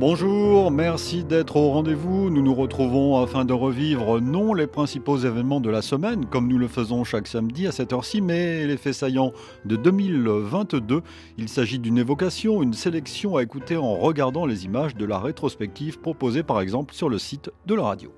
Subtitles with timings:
[0.00, 2.30] Bonjour, merci d'être au rendez-vous.
[2.30, 6.56] Nous nous retrouvons afin de revivre non les principaux événements de la semaine, comme nous
[6.56, 9.34] le faisons chaque samedi à cette heure-ci, mais les faits saillants
[9.66, 11.02] de 2022.
[11.36, 16.00] Il s'agit d'une évocation, une sélection à écouter en regardant les images de la rétrospective
[16.00, 18.10] proposée par exemple sur le site de la radio.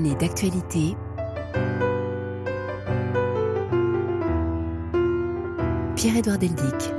[0.00, 0.96] D'actualité.
[5.96, 6.92] Pierre-Édouard Deldic.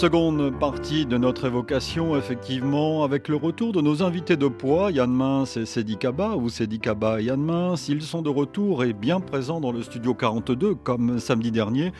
[0.00, 5.12] Seconde partie de notre évocation, effectivement, avec le retour de nos invités de poids, Yann
[5.12, 7.90] Mince et Sedi Kaba, ou Sedi Kaba et Yann Mince.
[7.90, 11.92] Ils sont de retour et bien présents dans le studio 42, comme samedi dernier.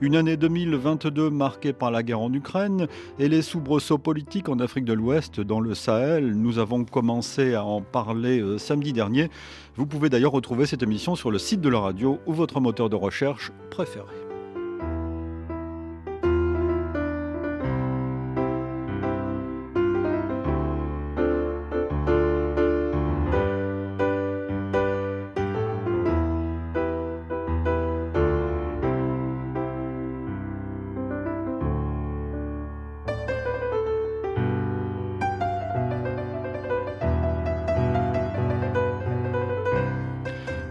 [0.00, 2.88] Une année 2022 marquée par la guerre en Ukraine
[3.20, 6.34] et les soubresauts politiques en Afrique de l'Ouest, dans le Sahel.
[6.34, 9.30] Nous avons commencé à en parler euh, samedi dernier.
[9.76, 12.90] Vous pouvez d'ailleurs retrouver cette émission sur le site de la radio ou votre moteur
[12.90, 14.23] de recherche préféré.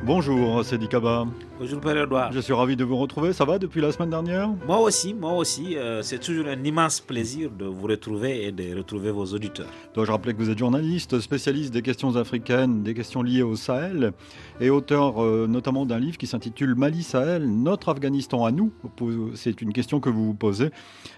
[0.06, 1.26] Bonjour, c'est Dikaba.
[1.60, 2.34] Bonjour Père Edouard.
[2.34, 3.32] Je suis ravi de vous retrouver.
[3.32, 4.50] Ça va depuis la semaine dernière?
[4.68, 5.78] Moi aussi, moi aussi.
[5.78, 9.68] Euh, c'est toujours un immense plaisir de vous retrouver et de retrouver vos auditeurs.
[9.94, 14.12] Dois-je rappeler que vous êtes journaliste, spécialiste des questions africaines, des questions liées au Sahel
[14.60, 18.74] et auteur euh, notamment d'un livre qui s'intitule Mali Sahel, notre Afghanistan à nous?
[19.36, 20.72] C'est une question que vous vous posez.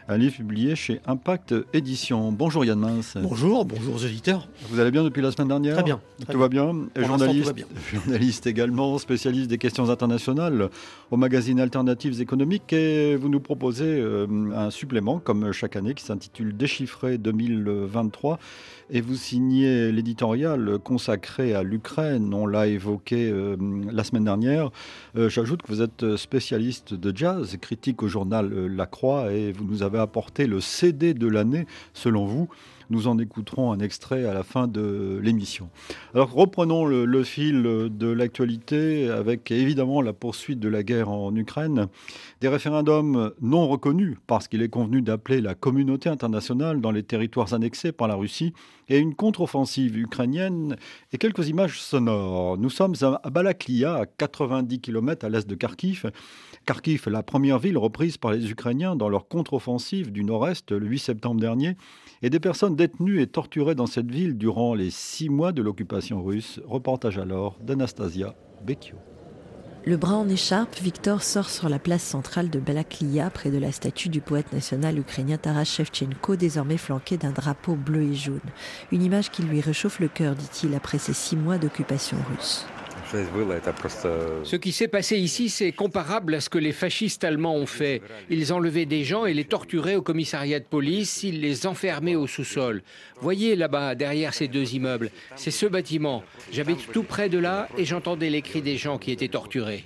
[0.07, 2.31] Un livre publié chez Impact Édition.
[2.31, 3.17] Bonjour Yann Mince.
[3.19, 4.47] Bonjour, bonjour aux auditeurs.
[4.69, 5.73] Vous allez bien depuis la semaine dernière?
[5.73, 6.01] Très bien.
[6.29, 6.71] tout va bien.
[6.95, 7.65] journaliste, tout va bien.
[7.91, 10.69] journaliste également, spécialiste des questions internationales
[11.11, 16.03] au magazine Alternatives économiques et vous nous proposez euh, un supplément comme chaque année qui
[16.03, 18.39] s'intitule Déchiffré 2023
[18.91, 22.33] et vous signez l'éditorial consacré à l'Ukraine.
[22.33, 23.55] On l'a évoqué euh,
[23.91, 24.69] la semaine dernière.
[25.17, 29.65] Euh, j'ajoute que vous êtes spécialiste de jazz, critique au journal La Croix et vous
[29.65, 32.47] nous avez apporté le CD de l'année selon vous.
[32.89, 35.69] Nous en écouterons un extrait à la fin de l'émission.
[36.13, 41.87] Alors reprenons le, fil de l'actualité avec évidemment la poursuite de la guerre en Ukraine.
[42.41, 47.53] Des référendums non reconnus parce qu'il est convenu d'appeler la communauté internationale dans les territoires
[47.53, 48.53] annexés par la Russie
[48.89, 50.75] et une contre-offensive ukrainienne
[51.11, 52.57] et quelques images sonores.
[52.57, 56.11] Nous sommes à Balaklia, à 90 km à l'est de Kharkiv.
[56.65, 60.99] Kharkiv, la première ville reprise par les Ukrainiens dans leur contre-offensive du nord-est le 8
[60.99, 61.77] septembre dernier
[62.21, 66.23] et des personnes détenues et torturées dans cette ville durant les six mois de l'occupation
[66.23, 66.59] russe.
[66.65, 68.95] Reportage alors d'Anastasia Bekio.
[69.87, 73.71] Le bras en écharpe, Victor sort sur la place centrale de Balaklia, près de la
[73.71, 78.39] statue du poète national ukrainien Taras Shevchenko, désormais flanqué d'un drapeau bleu et jaune.
[78.91, 82.65] Une image qui lui réchauffe le cœur, dit-il, après ces six mois d'occupation russe.
[84.43, 88.01] Ce qui s'est passé ici, c'est comparable à ce que les fascistes allemands ont fait.
[88.29, 92.27] Ils enlevaient des gens et les torturaient au commissariat de police, ils les enfermaient au
[92.27, 92.81] sous-sol.
[93.21, 96.23] Voyez là-bas, derrière ces deux immeubles, c'est ce bâtiment.
[96.51, 99.85] J'habite tout près de là et j'entendais les cris des gens qui étaient torturés.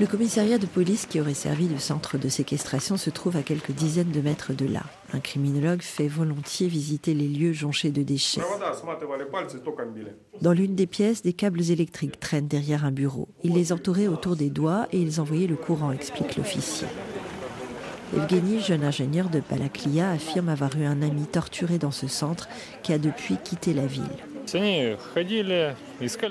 [0.00, 3.70] Le commissariat de police qui aurait servi de centre de séquestration se trouve à quelques
[3.70, 4.82] dizaines de mètres de là.
[5.12, 8.40] Un criminologue fait volontiers visiter les lieux jonchés de déchets.
[10.42, 13.28] Dans l'une des pièces, des câbles électriques traînent derrière un bureau.
[13.44, 16.88] Il les entourait autour des doigts et ils envoyaient le courant, explique l'officier.
[18.16, 22.48] Evgeny, jeune ingénieur de Balaklia, affirme avoir eu un ami torturé dans ce centre
[22.82, 24.02] qui a depuis quitté la ville.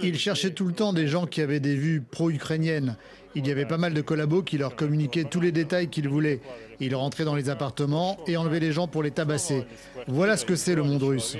[0.01, 2.97] Ils cherchaient tout le temps des gens qui avaient des vues pro-ukrainiennes.
[3.35, 6.39] Il y avait pas mal de collabos qui leur communiquaient tous les détails qu'ils voulaient.
[6.79, 9.65] Ils rentraient dans les appartements et enlevaient les gens pour les tabasser.
[10.07, 11.37] Voilà ce que c'est le monde russe.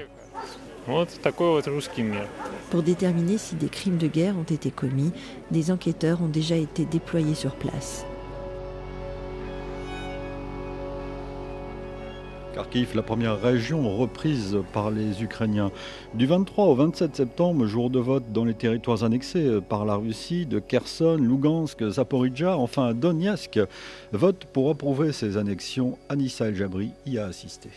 [2.72, 5.12] Pour déterminer si des crimes de guerre ont été commis,
[5.52, 8.06] des enquêteurs ont déjà été déployés sur place.
[12.54, 15.72] Kharkiv, la première région reprise par les Ukrainiens.
[16.14, 20.46] Du 23 au 27 septembre, jour de vote dans les territoires annexés par la Russie,
[20.46, 23.60] de Kherson, Lugansk, Zaporizhia, enfin Donetsk,
[24.12, 25.98] vote pour approuver ces annexions.
[26.10, 27.70] Anissa El Jabri y a assisté.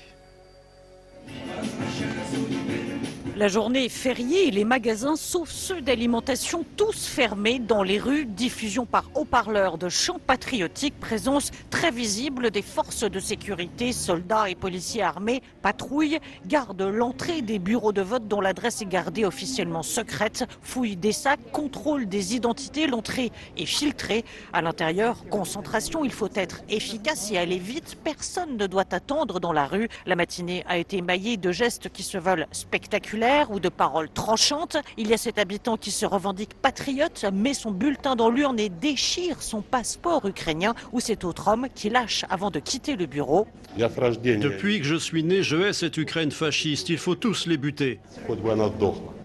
[3.37, 8.25] La journée fériée et les magasins, sauf ceux d'alimentation, tous fermés dans les rues.
[8.25, 14.55] Diffusion par haut-parleurs de chants patriotiques, présence très visible des forces de sécurité, soldats et
[14.55, 20.47] policiers armés, patrouillent, gardent l'entrée des bureaux de vote dont l'adresse est gardée officiellement secrète,
[20.63, 24.25] fouillent des sacs, contrôlent des identités, l'entrée est filtrée.
[24.55, 27.99] À l'intérieur, concentration, il faut être efficace et aller vite.
[28.03, 29.91] Personne ne doit attendre dans la rue.
[30.07, 34.77] La matinée a été émaillée de gestes qui se veulent spectaculaires ou de paroles tranchantes.
[34.97, 38.69] Il y a cet habitant qui se revendique patriote, met son bulletin dans l'urne et
[38.69, 43.47] déchire son passeport ukrainien ou cet autre homme qui lâche avant de quitter le bureau.
[43.77, 46.89] Depuis que je suis né, je hais cette Ukraine fasciste.
[46.89, 48.01] Il faut tous les buter.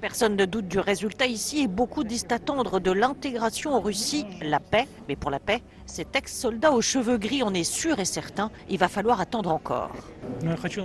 [0.02, 4.60] Personne ne doute du résultat ici et beaucoup disent attendre de l'intégration en Russie la
[4.60, 4.88] paix.
[5.08, 8.50] Mais pour la paix, cet ex-soldat aux cheveux gris en est sûr et certain.
[8.68, 9.92] Il va falloir attendre encore.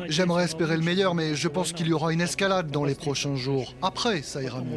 [0.08, 3.36] J'aimerais espérer le meilleur, mais je pense qu'il y aura une escalade dans les prochains
[3.36, 3.72] jours.
[3.80, 4.76] Après, ça ira mieux.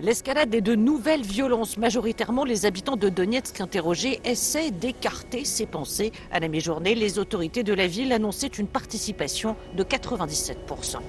[0.00, 1.76] L'escalade et de nouvelles violences.
[1.76, 6.12] Majoritairement, les habitants de Donetsk interrogés essaient d'écarter ces pensées.
[6.32, 11.00] À la mi-journée, les autorités de la ville annonçaient une participation de 97%.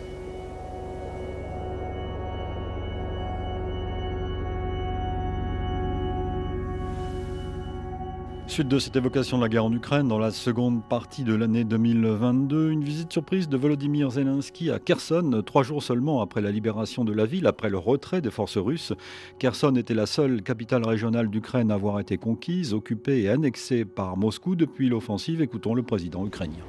[8.55, 11.65] Suite de cette évocation de la guerre en Ukraine, dans la seconde partie de l'année
[11.65, 17.03] 2022, une visite surprise de Volodymyr Zelensky à Kherson, trois jours seulement après la libération
[17.03, 18.93] de la ville, après le retrait des forces russes.
[19.39, 24.15] Kherson était la seule capitale régionale d'Ukraine à avoir été conquise, occupée et annexée par
[24.15, 25.41] Moscou depuis l'offensive.
[25.41, 26.63] Écoutons le président ukrainien.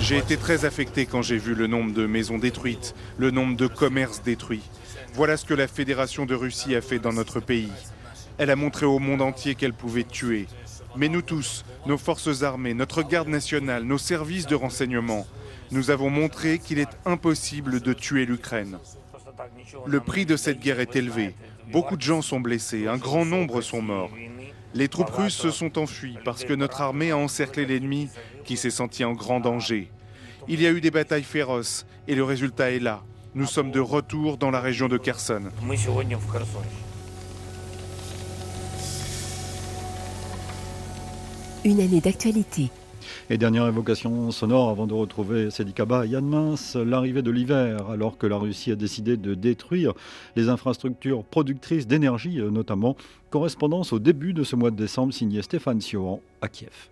[0.00, 3.66] J'ai été très affecté quand j'ai vu le nombre de maisons détruites, le nombre de
[3.66, 4.62] commerces détruits.
[5.14, 7.72] Voilà ce que la Fédération de Russie a fait dans notre pays.
[8.38, 10.46] Elle a montré au monde entier qu'elle pouvait tuer.
[10.96, 15.26] Mais nous tous, nos forces armées, notre garde nationale, nos services de renseignement,
[15.70, 18.78] nous avons montré qu'il est impossible de tuer l'Ukraine.
[19.86, 21.34] Le prix de cette guerre est élevé.
[21.70, 24.10] Beaucoup de gens sont blessés, un grand nombre sont morts.
[24.74, 28.08] Les troupes russes se sont enfuies parce que notre armée a encerclé l'ennemi
[28.44, 29.90] qui s'est senti en grand danger.
[30.48, 33.02] Il y a eu des batailles féroces et le résultat est là.
[33.34, 35.44] Nous sommes de retour dans la région de Kherson.
[41.64, 42.70] Une année d'actualité.
[43.30, 48.26] Et dernière évocation sonore avant de retrouver Sedikaba Yann Mince, l'arrivée de l'hiver, alors que
[48.26, 49.92] la Russie a décidé de détruire
[50.34, 52.96] les infrastructures productrices d'énergie, notamment.
[53.30, 56.88] Correspondance au début de ce mois de décembre, signé Stéphane Sioran à Kiev.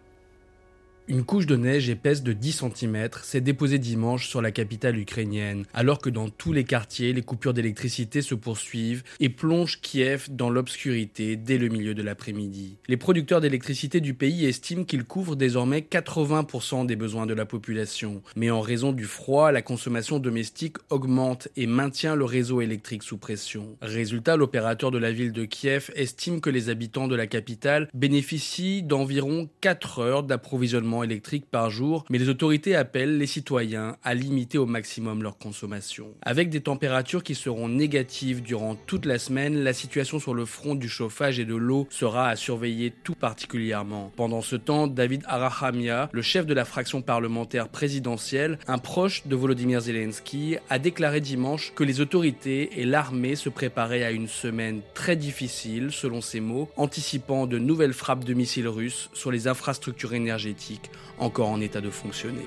[1.08, 5.64] Une couche de neige épaisse de 10 cm s'est déposée dimanche sur la capitale ukrainienne,
[5.75, 10.50] alors que dans tous les quartiers, les coupures d'électricité se poursuivent et plongent Kiev dans
[10.50, 12.76] l'obscurité dès le milieu de l'après-midi.
[12.87, 18.23] Les producteurs d'électricité du pays estiment qu'ils couvrent désormais 80% des besoins de la population,
[18.37, 23.19] mais en raison du froid, la consommation domestique augmente et maintient le réseau électrique sous
[23.19, 23.76] pression.
[23.82, 28.85] Résultat, l'opérateur de la ville de Kiev estime que les habitants de la capitale bénéficient
[28.85, 34.58] d'environ 4 heures d'approvisionnement électrique par jour, mais les autorités appellent les citoyens à limiter
[34.58, 36.08] au maximum leur consommation.
[36.22, 40.75] Avec des températures qui seront négatives durant toute la semaine, la situation sur le front
[40.75, 44.12] du chauffage et de l'eau sera à surveiller tout particulièrement.
[44.16, 49.37] Pendant ce temps, David Arahamia, le chef de la fraction parlementaire présidentielle, un proche de
[49.37, 54.80] Volodymyr Zelensky, a déclaré dimanche que les autorités et l'armée se préparaient à une semaine
[54.94, 60.14] très difficile, selon ses mots, anticipant de nouvelles frappes de missiles russes sur les infrastructures
[60.14, 60.79] énergétiques
[61.18, 62.46] encore en état de fonctionner.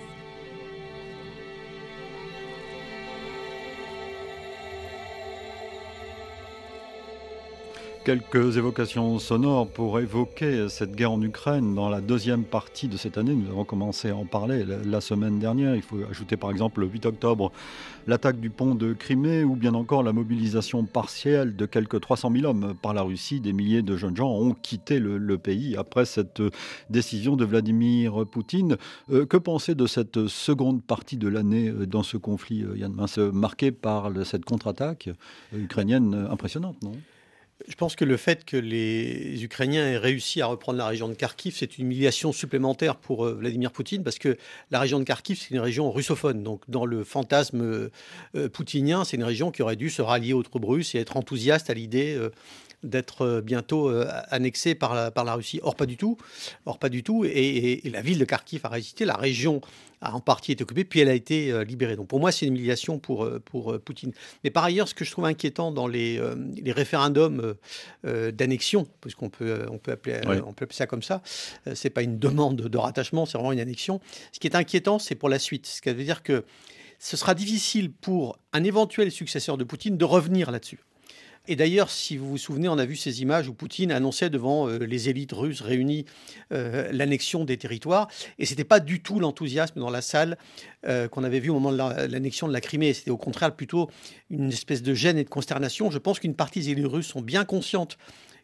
[8.06, 13.18] Quelques évocations sonores pour évoquer cette guerre en Ukraine dans la deuxième partie de cette
[13.18, 13.34] année.
[13.34, 15.74] Nous avons commencé à en parler la semaine dernière.
[15.74, 17.54] Il faut ajouter par exemple le 8 octobre
[18.06, 22.46] l'attaque du pont de Crimée ou bien encore la mobilisation partielle de quelques 300 000
[22.46, 23.40] hommes par la Russie.
[23.40, 26.42] Des milliers de jeunes gens ont quitté le, pays après cette
[26.90, 28.76] décision de Vladimir Poutine.
[29.12, 32.92] Euh, que penser de cette seconde partie de l'année euh, dans ce conflit, euh, Yann
[32.92, 35.10] Mince, marqué par cette contre-attaque
[35.54, 36.92] ukrainienne impressionnante, non?
[37.68, 41.14] Je pense que le fait que les Ukrainiens aient réussi à reprendre la région de
[41.14, 44.38] Kharkiv, c'est une humiliation supplémentaire pour euh, Vladimir Poutine, parce que
[44.72, 46.44] la région de Kharkiv, c'est une région russophone.
[46.44, 47.90] Donc, dans le fantasme euh,
[48.36, 51.18] euh, poutinien, c'est une région qui aurait dû se rallier aux troupes russes et être
[51.18, 52.20] enthousiaste à l'idée
[52.84, 53.90] d'être bientôt
[54.30, 55.60] annexée par la, par la Russie.
[55.64, 56.18] Or, pas du tout.
[56.66, 57.26] Or, pas du tout.
[57.26, 59.06] Et, et la ville de Kharkiv a résisté.
[59.06, 59.62] La région
[60.04, 61.96] a en partie été occupée, puis elle a été euh, libérée.
[61.96, 64.12] Donc pour moi, c'est une humiliation pour, euh, pour euh, Poutine.
[64.44, 66.22] Mais par ailleurs, ce que je trouve inquiétant dans les,
[66.62, 67.56] les référendums
[68.04, 71.22] d'annexion, puisqu'on peut, on peut, appeler, on peut appeler ça comme ça,
[71.74, 74.02] c'est pas une demande de rattachement, c'est vraiment une annexion.
[74.32, 75.66] Ce qui est inquiétant, c'est pour la suite.
[75.66, 76.44] Ce qui veut dire que
[77.00, 80.80] ce sera difficile pour un éventuel successeur de Poutine de revenir là-dessus.
[81.50, 84.70] Et d'ailleurs, si vous vous souvenez, on a vu ces images où Poutine annonçait devant
[84.70, 86.06] euh, les élites russes réunies
[86.54, 88.08] euh, l'annexion des territoires.
[88.40, 90.38] Et ce n'était pas du tout l'enthousiasme dans la salle
[90.88, 92.94] euh, qu'on avait vu au moment de l'annexion de la Crimée.
[92.94, 93.90] C'était au contraire plutôt
[94.30, 95.92] une espèce de gêne et de consternation.
[95.92, 97.98] Je pense qu'une partie des élites russes sont bien conscientes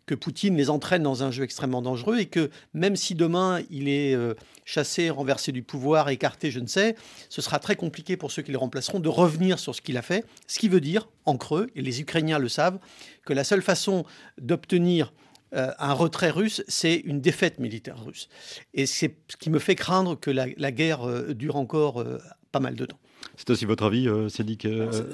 [0.10, 3.88] que Poutine les entraîne dans un jeu extrêmement dangereux et que même si demain il
[3.88, 4.34] est euh,
[4.66, 6.96] chassé, renversé du pouvoir, écarté, je ne sais,
[7.30, 10.02] ce sera très compliqué pour ceux qui le remplaceront de revenir sur ce qu'il a
[10.02, 10.26] fait.
[10.48, 12.80] Ce qui veut dire, en creux, et les Ukrainiens le savent,
[13.24, 14.04] que la seule façon
[14.42, 15.14] d'obtenir
[15.54, 18.30] euh, un retrait russe, c'est une défaite militaire russe.
[18.74, 22.04] Et c'est ce qui me fait craindre que la, guerre euh, dure encore
[22.52, 23.00] pas mal de temps.
[23.36, 24.66] C'est aussi votre avis, Cédric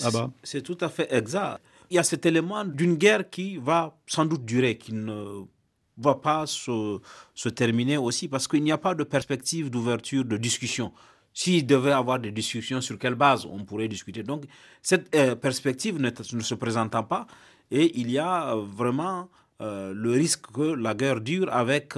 [0.06, 0.32] Abba?
[0.42, 4.26] C'est tout à fait exact il y a cet élément d'une guerre qui va sans
[4.26, 5.44] doute durer, qui ne
[5.98, 10.92] va pas se, terminer aussi, parce qu'il n'y a pas de perspective d'ouverture, de discussion.
[11.34, 14.24] S'il devait y avoir des discussions, sur quelle base on pourrait discuter?
[14.24, 14.46] Donc,
[14.82, 16.10] cette euh, perspective ne,
[16.42, 17.28] se présentant pas,
[17.72, 19.30] et il y a euh, vraiment
[19.62, 21.94] euh, le risque que la guerre dure avec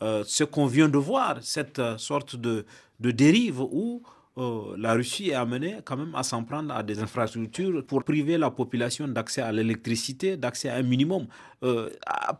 [0.00, 2.64] ce qu'on vient de voir, cette sorte de,
[3.00, 4.02] de dérive où
[4.40, 8.38] euh, la Russie est amenée quand même à s'en prendre à des infrastructures pour priver
[8.38, 11.26] la population d'accès à l'électricité, d'accès à un minimum.
[11.62, 11.90] Euh,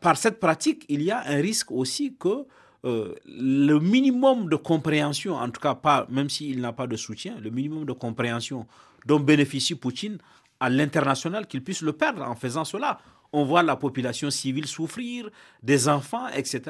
[0.00, 2.46] par cette pratique, il y a un risque aussi que
[2.86, 7.34] euh, le minimum de compréhension, en tout cas pas, même s'il n'a pas de soutien,
[7.38, 8.66] le minimum de compréhension
[9.04, 10.16] dont bénéficie Poutine
[10.58, 12.98] à l'international, qu'il puisse le perdre en faisant cela.
[13.32, 15.28] On voit la population civile souffrir,
[15.62, 16.62] des enfants, etc.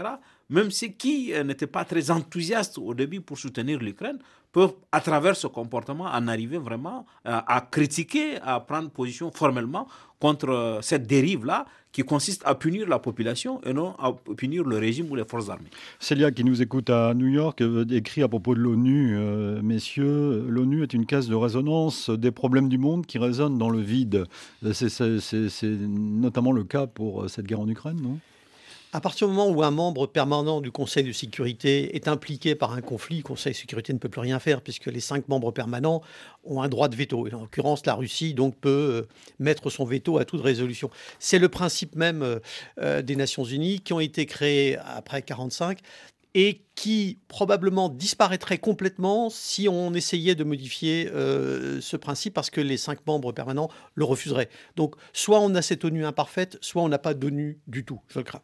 [0.51, 4.19] Même ceux qui n'étaient pas très enthousiastes au début pour soutenir l'Ukraine
[4.53, 9.87] peuvent, à travers ce comportement, en arriver vraiment euh, à, critiquer, à prendre position formellement
[10.19, 14.79] contre euh, cette dérive-là qui consiste à punir la population et non à punir le
[14.79, 15.71] régime ou les forces armées.
[15.99, 19.17] Célia, qui nous écoute à New York, euh, écrit à propos de l'ONU,
[19.63, 23.81] messieurs, l'ONU est une caisse de résonance des problèmes du monde qui résonnent dans le
[23.81, 24.25] vide.
[24.73, 28.19] C'est notamment le cas pour cette guerre en Ukraine, non?
[28.93, 32.73] À partir du moment où un membre permanent du Conseil de sécurité est impliqué par
[32.73, 35.53] un conflit, le Conseil de sécurité ne peut plus rien faire puisque les cinq membres
[35.53, 36.03] permanents
[36.45, 37.27] ont un droit de veto.
[37.33, 40.91] en l'occurrence, la Russie donc peut euh, mettre son veto à toute résolution.
[41.21, 42.41] C'est le principe même euh,
[42.81, 45.79] euh, des Nations Unies qui ont été créées après 1945
[46.35, 52.77] et qui probablement disparaîtrait complètement si on essayait de modifier ce principe parce que les
[52.77, 54.49] cinq membres permanents le refuseraient.
[54.77, 58.21] Donc soit on a cette ONU imparfaite, soit on n'a pas d'ONU du tout, je
[58.21, 58.43] le crains.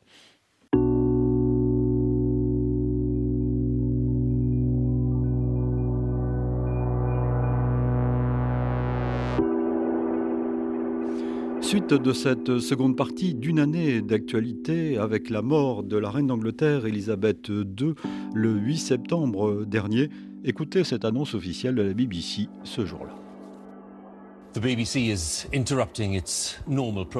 [11.77, 16.87] Suite de cette seconde partie d'une année d'actualité avec la mort de la reine d'Angleterre
[16.87, 17.93] Elisabeth II
[18.33, 20.09] le 8 septembre dernier,
[20.43, 23.15] écoutez cette annonce officielle de la BBC ce jour-là.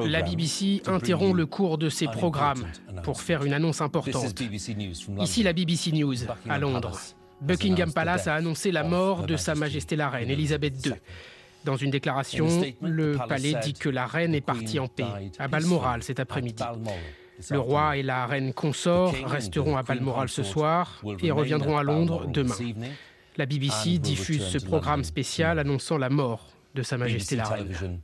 [0.07, 2.65] La BBC interrompt le cours de ses programmes
[3.03, 4.41] pour faire une annonce importante.
[5.21, 6.15] Ici la BBC News
[6.49, 6.99] à Londres.
[7.41, 10.93] Buckingham Palace a annoncé la mort de Sa Majesté la Reine Elisabeth II.
[11.67, 12.47] Dans une déclaration,
[12.81, 15.03] le palais dit que la reine est partie en paix
[15.37, 16.63] à Balmoral cet après-midi.
[17.49, 22.25] Le roi et la reine consort resteront à Balmoral ce soir et reviendront à Londres
[22.25, 22.55] demain.
[23.35, 27.99] La BBC diffuse ce programme spécial annonçant la mort de Sa Majesté la Reine.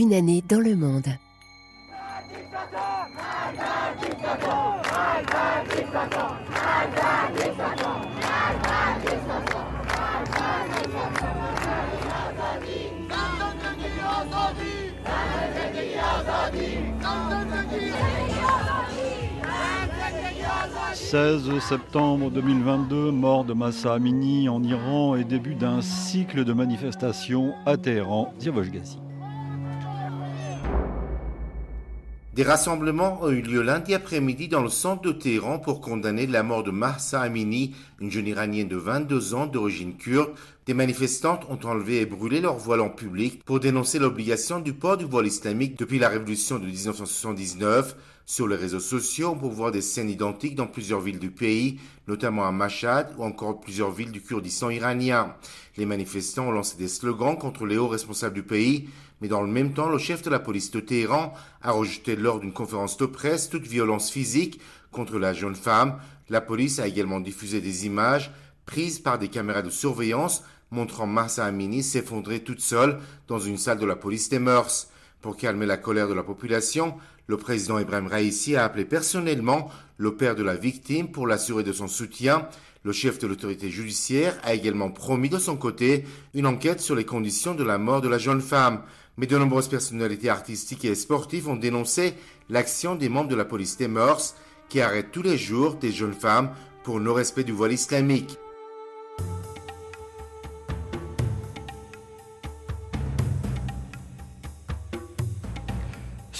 [0.00, 1.04] Une année dans le monde.
[20.94, 27.52] «16 septembre 2022, mort de Massa Amini en Iran et début d'un cycle de manifestations
[27.66, 28.32] à Téhéran.
[32.40, 36.42] Des rassemblements ont eu lieu lundi après-midi dans le centre de Téhéran pour condamner la
[36.42, 40.30] mort de Mahsa Amini, une jeune iranienne de 22 ans d'origine kurde.
[40.64, 44.96] Des manifestantes ont enlevé et brûlé leur voile en public pour dénoncer l'obligation du port
[44.96, 47.94] du voile islamique depuis la révolution de 1979.
[48.24, 51.78] Sur les réseaux sociaux, on peut voir des scènes identiques dans plusieurs villes du pays,
[52.08, 55.34] notamment à Mashhad ou encore plusieurs villes du Kurdistan iranien.
[55.76, 58.88] Les manifestants ont lancé des slogans contre les hauts responsables du pays,
[59.20, 62.40] mais dans le même temps, le chef de la police de Téhéran a rejeté lors
[62.40, 64.60] d'une conférence de presse toute violence physique
[64.92, 65.98] contre la jeune femme.
[66.28, 68.30] La police a également diffusé des images
[68.66, 73.78] prises par des caméras de surveillance montrant Massa Amini s'effondrer toute seule dans une salle
[73.78, 74.88] de la police des mœurs.
[75.20, 76.94] Pour calmer la colère de la population,
[77.26, 81.72] le président Ibrahim Raisi a appelé personnellement le père de la victime pour l'assurer de
[81.72, 82.48] son soutien.
[82.82, 87.04] Le chef de l'autorité judiciaire a également promis de son côté une enquête sur les
[87.04, 88.82] conditions de la mort de la jeune femme.
[89.20, 92.14] Mais de nombreuses personnalités artistiques et sportives ont dénoncé
[92.48, 94.34] l'action des membres de la police des mœurs
[94.70, 96.50] qui arrêtent tous les jours des jeunes femmes
[96.84, 98.38] pour non-respect du voile islamique.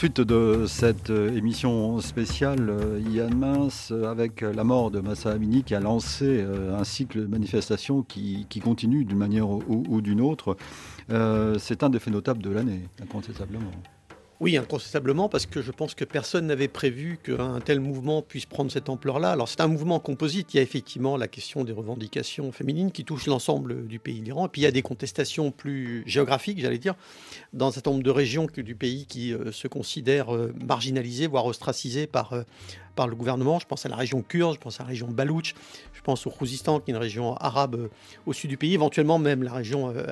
[0.00, 5.62] Suite de cette euh, émission spéciale, euh, Yann Mince, avec la mort de Massa Amini,
[5.62, 10.56] qui a lancé euh, un cycle de manifestations qui, continue d'une manière ou, d'une autre,
[11.08, 13.70] c'est un des faits notables de l'année, incontestablement.
[14.40, 18.72] Oui, incontestablement, parce que je pense que personne n'avait prévu qu'un tel mouvement puisse prendre
[18.72, 19.32] cette ampleur-là.
[19.32, 23.04] Alors c'est un mouvement composite, il y a effectivement la question des revendications féminines qui
[23.04, 26.78] touchent l'ensemble du pays d'Iran, et puis il y a des contestations plus géographiques, j'allais
[26.78, 26.94] dire,
[27.52, 31.44] dans un certain nombre de régions du pays qui euh, se considèrent euh, marginalisées, voire
[31.44, 32.42] ostracisées par, euh,
[32.94, 33.58] par le gouvernement.
[33.58, 35.54] Je pense à la région kurde, je pense à la région Baloutch,
[35.92, 37.88] je pense au Khouzistan, qui est une région arabe euh,
[38.26, 40.04] au sud du pays, éventuellement même la région euh,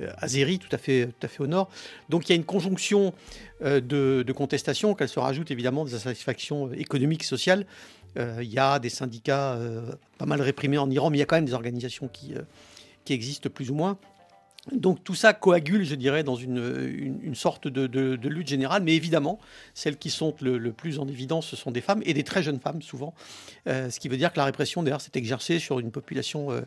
[0.00, 1.68] euh, azérie, tout à, fait, tout à fait au nord.
[2.08, 3.12] Donc il y a une conjonction
[3.60, 3.78] de,
[4.26, 7.64] de contestations, qu'elle se rajoute évidemment des insatisfactions économiques sociales.
[8.16, 9.56] il y a des syndicats
[10.18, 12.34] pas mal réprimés en Iran, mais il y a quand même des organisations qui,
[13.04, 13.98] qui existent plus ou moins.
[14.70, 18.84] Donc tout ça coagule, je dirais, dans une, sorte de, lutte générale.
[18.84, 19.40] Mais évidemment,
[19.74, 22.60] celles qui sont le, plus en évidence, ce sont des femmes, et des très jeunes
[22.60, 23.12] femmes souvent.
[23.66, 26.60] Euh, ce qui veut dire que la répression, d'ailleurs, s'est exercée sur une population euh,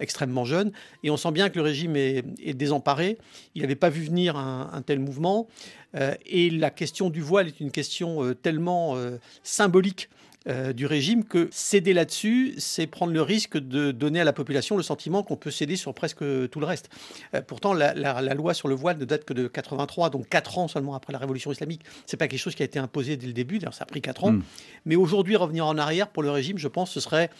[0.00, 0.72] extrêmement jeune.
[1.02, 2.22] Et on sent bien que le régime est,
[2.54, 3.18] désemparé.
[3.54, 5.46] Il n'avait pas vu venir un, tel mouvement.
[5.94, 8.96] Euh, et la question du voile est une question tellement
[9.42, 10.08] symbolique
[10.48, 14.76] euh, du régime que céder là-dessus, c'est prendre le risque de donner à la population
[14.76, 16.18] le sentiment qu'on peut céder sur presque
[16.50, 16.90] tout le reste.
[17.34, 20.68] Euh, pourtant, la, loi sur le voile ne date que de 83, donc 4 ans
[20.68, 21.82] seulement après la révolution islamique.
[22.06, 24.02] C'est pas quelque chose qui a été imposé dès le début, d'ailleurs ça a pris
[24.02, 24.32] 4 ans.
[24.32, 24.42] Hmm.
[24.84, 27.30] Mais aujourd'hui, revenir en arrière pour le régime, je pense, ce serait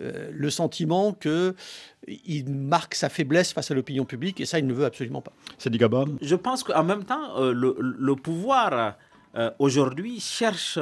[0.00, 4.72] euh, le sentiment qu'il marque sa faiblesse face à l'opinion publique, et ça, il ne
[4.72, 5.32] veut absolument pas.
[5.58, 8.96] C'est dit Gabon Je pense qu'en même temps, le, le, pouvoir
[9.58, 10.78] aujourd'hui cherche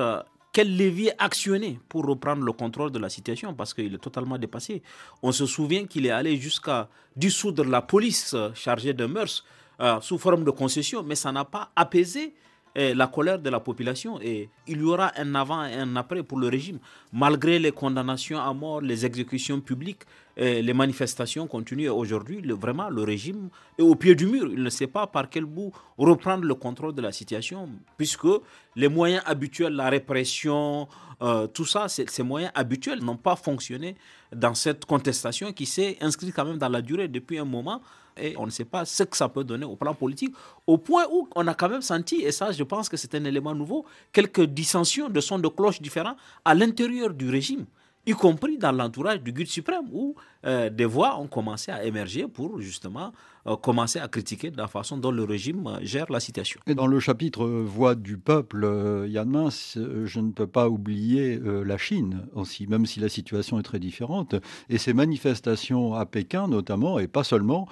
[0.57, 4.83] quel levier actionner pour reprendre le contrôle de la situation parce qu'il est totalement dépassé.
[5.23, 9.45] On se souvient qu'il est allé jusqu'à dissoudre la police chargée de mœurs
[9.83, 12.33] euh, sous forme de concession, mais ça n'a pas apaisé
[12.75, 16.23] eh, la colère de la population et il y aura un avant et un après
[16.23, 16.79] pour le régime.
[17.13, 20.05] Malgré les condamnations à mort, les exécutions publiques,
[20.37, 21.89] les manifestations continuent.
[21.89, 24.49] Aujourd'hui, vraiment, le régime est au pied du mur.
[24.53, 28.27] Il ne sait pas par quel bout reprendre le contrôle de la situation, puisque
[28.75, 30.89] les moyens habituels, la répression,
[31.23, 33.97] euh, tout ça, ces moyens habituels n'ont pas fonctionné
[34.35, 37.81] dans cette contestation qui s'est inscrite quand même dans la durée depuis un moment
[38.19, 40.35] et on ne sait pas ce que ça peut donner au plan politique,
[40.67, 43.25] au point où on a quand même senti, et ça je pense que c'est un
[43.25, 47.67] élément nouveau, quelques dissensions de sons de cloche différents à l'intérieur du régime
[48.07, 50.15] y compris dans l'entourage du guide suprême, où
[50.45, 53.13] euh, des voix ont commencé à émerger pour justement
[53.55, 56.61] commencer à critiquer la façon dont le régime euh, gère la situation.
[56.67, 61.79] Et dans le chapitre Voix du peuple, Yann Mince, je ne peux pas oublier la
[61.79, 64.35] Chine aussi, même si la situation est très différente.
[64.69, 67.69] Et ces manifestations à Pékin, notamment, et pas seulement,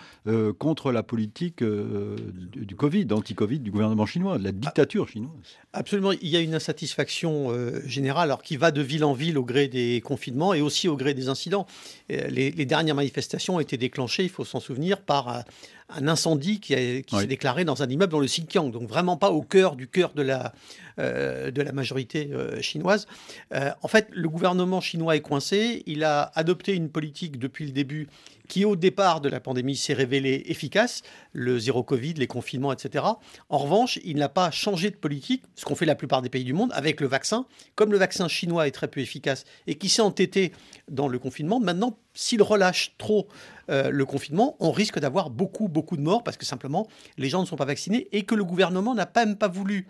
[0.58, 5.58] contre la politique du Covid, anti-Covid du gouvernement chinois, de la dictature chinoise.
[5.72, 7.52] Absolument, il y a une insatisfaction
[7.86, 10.96] générale, alors qui va de ville en ville au gré des confinements et aussi au
[10.96, 11.66] gré des incidents.
[12.08, 15.40] Les, les dernières manifestations ont été déclenchées, il faut s'en souvenir, par euh,
[15.88, 19.42] un incendie qui, s'est déclaré dans un immeuble dans le Xinjiang, donc vraiment pas au
[19.42, 20.52] cœur du cœur de la,
[20.98, 23.06] euh, de la majorité euh, chinoise.
[23.52, 25.82] en fait, le gouvernement chinois est coincé.
[25.86, 28.08] Il a adopté une politique depuis le début
[28.48, 31.02] qui au départ de la pandémie s'est révélé efficace,
[31.32, 33.04] le zéro Covid, les confinements, etc.
[33.48, 36.44] En revanche, il n'a pas changé de politique, ce qu'ont fait la plupart des pays
[36.44, 37.46] du monde avec le vaccin.
[37.74, 40.52] Comme le vaccin chinois est très peu efficace et qui s'est entêté
[40.90, 43.28] dans le confinement, maintenant, s'il relâche trop
[43.70, 47.40] euh, le confinement, on risque d'avoir beaucoup, beaucoup de morts parce que simplement, les gens
[47.40, 49.86] ne sont pas vaccinés et que le gouvernement n'a même pas voulu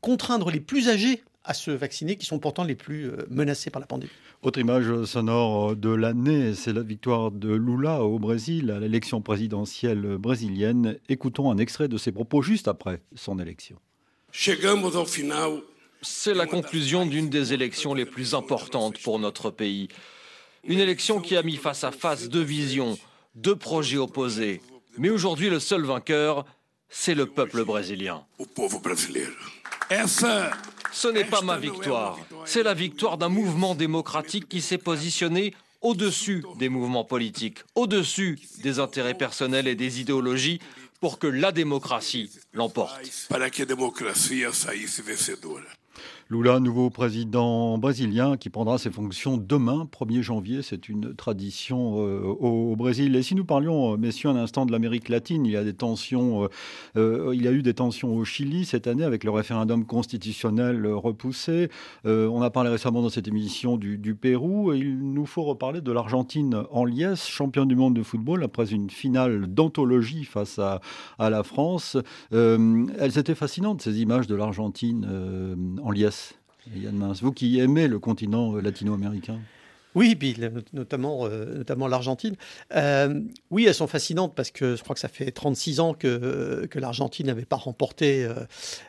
[0.00, 3.80] contraindre les plus âgés à se vacciner, qui sont pourtant les plus euh, menacés par
[3.80, 4.12] la pandémie.
[4.42, 10.16] Autre image sonore de l'année, c'est la victoire de Lula au Brésil à l'élection présidentielle
[10.18, 10.98] brésilienne.
[11.08, 13.76] Écoutons un extrait de ses propos juste après son élection.
[14.32, 15.62] Chegamos ao final
[16.02, 19.88] c'est la conclusion d'une des élections les plus importantes pour notre pays.
[20.64, 22.98] Une élection qui a mis face à face deux visions,
[23.36, 24.60] deux projets opposés.
[24.98, 26.44] Mais aujourd'hui, le seul vainqueur,
[26.88, 28.24] c'est le peuple brésilien.
[30.92, 36.44] Ce n'est pas ma victoire, c'est la victoire d'un mouvement démocratique qui s'est positionné au-dessus
[36.58, 40.60] des mouvements politiques, au-dessus des intérêts personnels et des idéologies
[41.00, 43.00] pour que la démocratie l'emporte.
[46.32, 50.62] Lula, nouveau président brésilien qui prendra ses fonctions demain, 1er janvier.
[50.62, 53.14] C'est une tradition euh, au, Brésil.
[53.16, 55.74] Et si nous parlions, euh, messieurs, un instant de l'Amérique latine, il y a des
[55.74, 56.48] tensions,
[56.96, 60.86] euh, il y a eu des tensions au Chili cette année avec le référendum constitutionnel
[60.86, 61.68] repoussé.
[62.06, 64.72] on a parlé récemment dans cette émission du, Pérou.
[64.72, 68.88] Il nous faut reparler de l'Argentine en liesse, championne du monde de football après une
[68.88, 70.80] finale d'anthologie face à,
[71.18, 71.98] à, la France.
[72.30, 76.21] elles étaient fascinantes ces images de l'Argentine en liesse.
[76.74, 79.38] Yann vous qui aimez le continent latino-américain.
[79.94, 80.16] Oui,
[80.72, 82.34] notamment, euh, notamment l'Argentine.
[82.74, 83.20] Euh,
[83.50, 86.78] oui, elles sont fascinantes parce que je crois que ça fait 36 ans que, que
[86.78, 88.34] l'Argentine n'avait pas remporté euh,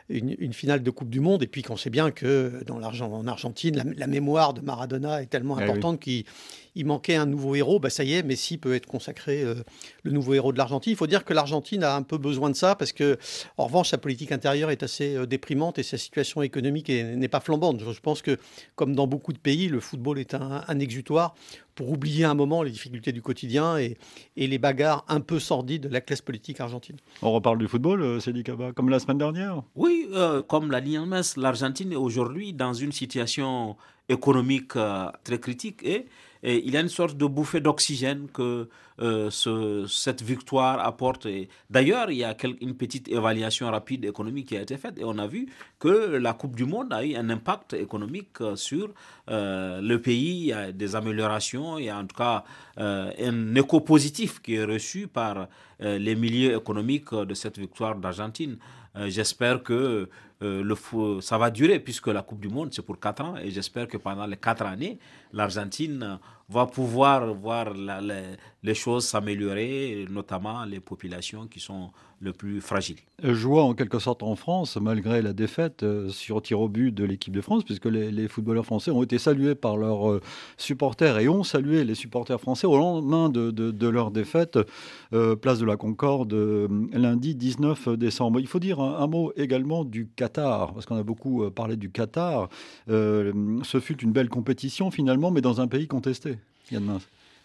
[0.08, 1.42] une, finale de Coupe du Monde.
[1.42, 5.58] Et puis qu'on sait bien que dans en Argentine, la, mémoire de Maradona est tellement
[5.58, 6.24] eh importante qu'il
[6.74, 9.54] il manquait un nouveau héros, bah ça y est, Messi peut être consacré euh,
[10.02, 10.92] le nouveau héros de l'Argentine.
[10.92, 13.16] Il faut dire que l'Argentine a un peu besoin de ça parce que,
[13.56, 17.40] en revanche, sa politique intérieure est assez euh, déprimante et sa situation économique n'est pas
[17.40, 17.80] flambante.
[17.80, 18.38] Je pense que,
[18.74, 21.34] comme dans beaucoup de pays, le football est un, exutoire
[21.76, 23.96] pour oublier un moment les difficultés du quotidien et,
[24.36, 26.96] les bagarres un peu sordides de la classe politique argentine.
[27.22, 30.08] On reparle du football, euh, Cédric comme la semaine dernière Oui,
[30.48, 30.98] comme l'a dit
[31.36, 33.76] l'Argentine est aujourd'hui dans une situation
[34.08, 34.74] économique
[35.24, 36.06] très critique et
[36.44, 38.68] et il y a une sorte de bouffée d'oxygène que
[39.00, 41.26] euh, ce, cette victoire apporte.
[41.70, 45.16] D'ailleurs, il y a une petite évaluation rapide économique qui a été faite et on
[45.18, 48.90] a vu que la Coupe du Monde a eu un impact économique euh, sur
[49.30, 50.40] euh, le pays.
[50.40, 52.44] Il y a des améliorations, il y a en tout cas
[52.76, 55.48] un écho positif qui est reçu par
[55.80, 58.58] les milieux économiques de cette victoire d'Argentine.
[59.06, 60.08] J'espère que
[61.20, 63.96] ça va durer puisque la Coupe du Monde c'est pour 4 ans et j'espère que
[63.96, 64.98] pendant les 4 années,
[65.32, 67.72] l'Argentine va pouvoir voir
[68.64, 72.98] les, choses s'améliorer, notamment les populations qui sont le plus fragiles.
[73.22, 77.04] Joie en quelque sorte en France, malgré la défaite euh, sur tir au but de
[77.04, 80.20] l'équipe de France, puisque les, footballeurs français ont été salués par leurs euh,
[80.56, 84.58] supporters et ont salué les supporters français au lendemain de, leur défaite,
[85.12, 86.34] euh, place de la Concorde,
[86.92, 88.40] lundi 19 décembre.
[88.40, 92.48] Il faut dire un, mot également du Qatar, parce qu'on a beaucoup parlé du Qatar.
[92.88, 96.38] ce fut une belle compétition finalement, mais dans un pays contesté.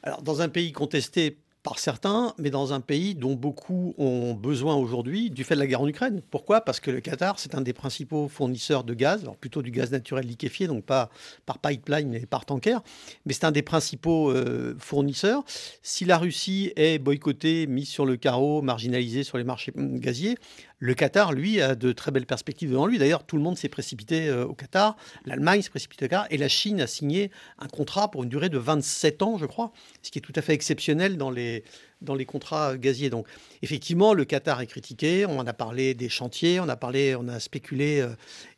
[0.04, 4.76] Alors, dans un pays contesté par certains, mais dans un pays dont beaucoup ont besoin
[4.76, 6.22] aujourd'hui du fait de la guerre en Ukraine.
[6.32, 6.62] Pourquoi?
[6.62, 9.92] Parce que le Qatar, c'est un des principaux fournisseurs de gaz, alors plutôt du gaz
[9.92, 11.10] naturel liquéfié, donc pas
[11.46, 12.82] par pipeline, mais par tanker,
[13.26, 15.44] mais c'est un des principaux euh, fournisseurs.
[15.84, 20.38] Si la Russie est boycottée, mise sur le carreau, marginalisée sur les marchés gaziers,
[20.80, 22.98] le Qatar, lui, a de très belles perspectives devant lui.
[22.98, 24.96] D'ailleurs, tout le monde s'est précipité euh, au Qatar.
[25.26, 26.28] L'Allemagne s'est précipitée au Qatar.
[26.30, 29.72] Et la Chine a signé un contrat pour une durée de 27 ans, je crois,
[30.02, 31.64] ce qui est tout à fait exceptionnel dans les,
[32.02, 33.10] dans les contrats gaziers.
[33.10, 33.28] Donc,
[33.62, 35.26] effectivement, le Qatar est critiqué.
[35.26, 38.10] On en a parlé des chantiers, on a parlé, on a spéculé euh,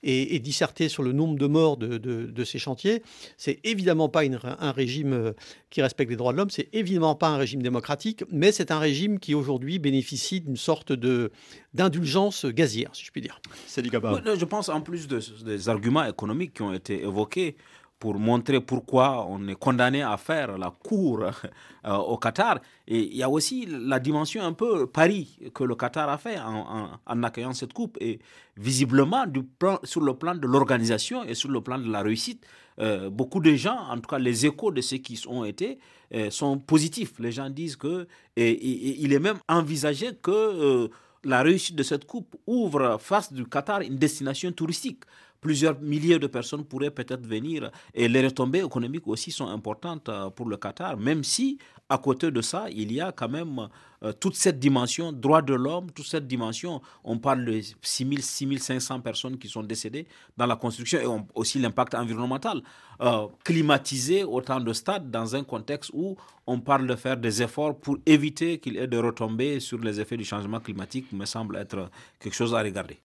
[0.04, 3.04] et, disserté sur le nombre de morts de, ces chantiers.
[3.38, 5.34] C'est évidemment pas un régime euh,
[5.70, 6.50] qui respecte les droits de l'homme.
[6.50, 10.92] C'est évidemment pas un régime démocratique, mais c'est un régime qui aujourd'hui bénéficie d'une sorte
[10.92, 11.32] de
[11.74, 13.40] d'indulgence gazière, si je puis dire.
[13.66, 17.56] C'est Je pense en plus des arguments économiques qui ont été évoqués
[18.02, 21.24] pour montrer pourquoi on est condamné à faire la cour
[21.86, 22.58] euh, au Qatar.
[22.88, 26.38] Et il y a aussi la dimension un peu pari que le Qatar a fait
[26.40, 27.98] en, accueillant cette coupe.
[28.02, 28.20] Et
[28.58, 32.44] visiblement, du plan, sur le plan de l'organisation et sur le plan de la réussite,
[32.80, 35.78] euh, beaucoup de gens, en tout cas les échos de ceux qui ont été,
[36.16, 37.14] euh, sont positifs.
[37.20, 40.90] Les gens disent que, il est même envisagé que
[41.24, 45.04] la réussite de cette coupe ouvre face du Qatar une destination touristique
[45.42, 50.30] plusieurs milliers de personnes pourraient peut-être venir et les retombées économiques aussi sont importantes euh,
[50.30, 51.58] pour le Qatar, même si
[51.90, 53.68] à côté de ça, il y a quand même
[54.04, 58.22] euh, toute cette dimension droit de l'homme, toute cette dimension, on parle de 6 000,
[58.22, 62.62] 6 500 personnes qui sont décédées dans la construction et aussi l'impact environnemental.
[63.02, 66.16] Euh, climatiser autant de stades dans un contexte où
[66.48, 70.00] on parle de faire des efforts pour éviter qu'il y ait de retombées sur les
[70.00, 73.00] effets du changement climatique me semble être quelque chose à regarder.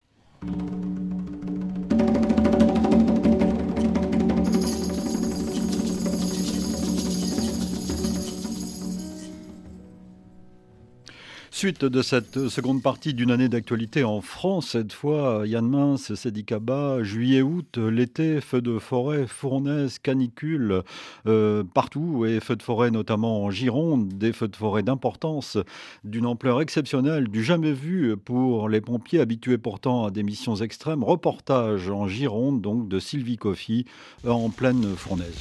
[11.56, 17.02] Suite de cette seconde partie d'une année d'actualité en France, cette fois, Yann Mince, Sédicaba,
[17.02, 20.82] juillet-août, l'été, feux de forêt, fournaise, canicule,
[21.26, 25.56] euh, partout, et feux de forêt notamment en Gironde, des feux de forêt d'importance,
[26.04, 31.02] d'une ampleur exceptionnelle, du jamais vu pour les pompiers habitués pourtant à des missions extrêmes.
[31.02, 33.86] Reportage en Gironde, donc, de Sylvie Coffy,
[34.28, 35.38] en pleine fournaise.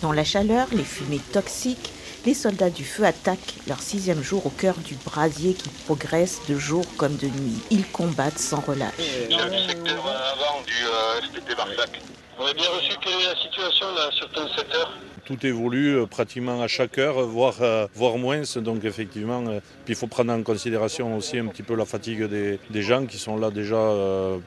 [0.00, 1.92] Dans la chaleur, les fumées toxiques,
[2.26, 6.56] les soldats du feu attaquent leur sixième jour au cœur du brasier qui progresse de
[6.56, 7.62] jour comme de nuit.
[7.70, 8.94] Ils combattent sans relâche.
[9.30, 12.00] Chef du secteur avant du euh, SPT Barsac.
[12.38, 14.92] On a bien reçu quelle est la situation là sur ton secteur?
[15.24, 18.42] Tout évolue euh, pratiquement à chaque heure, voire, euh, voire moins.
[18.56, 19.44] Donc effectivement,
[19.84, 23.06] puis il faut prendre en considération aussi un petit peu la fatigue des, des gens
[23.06, 23.76] qui sont là déjà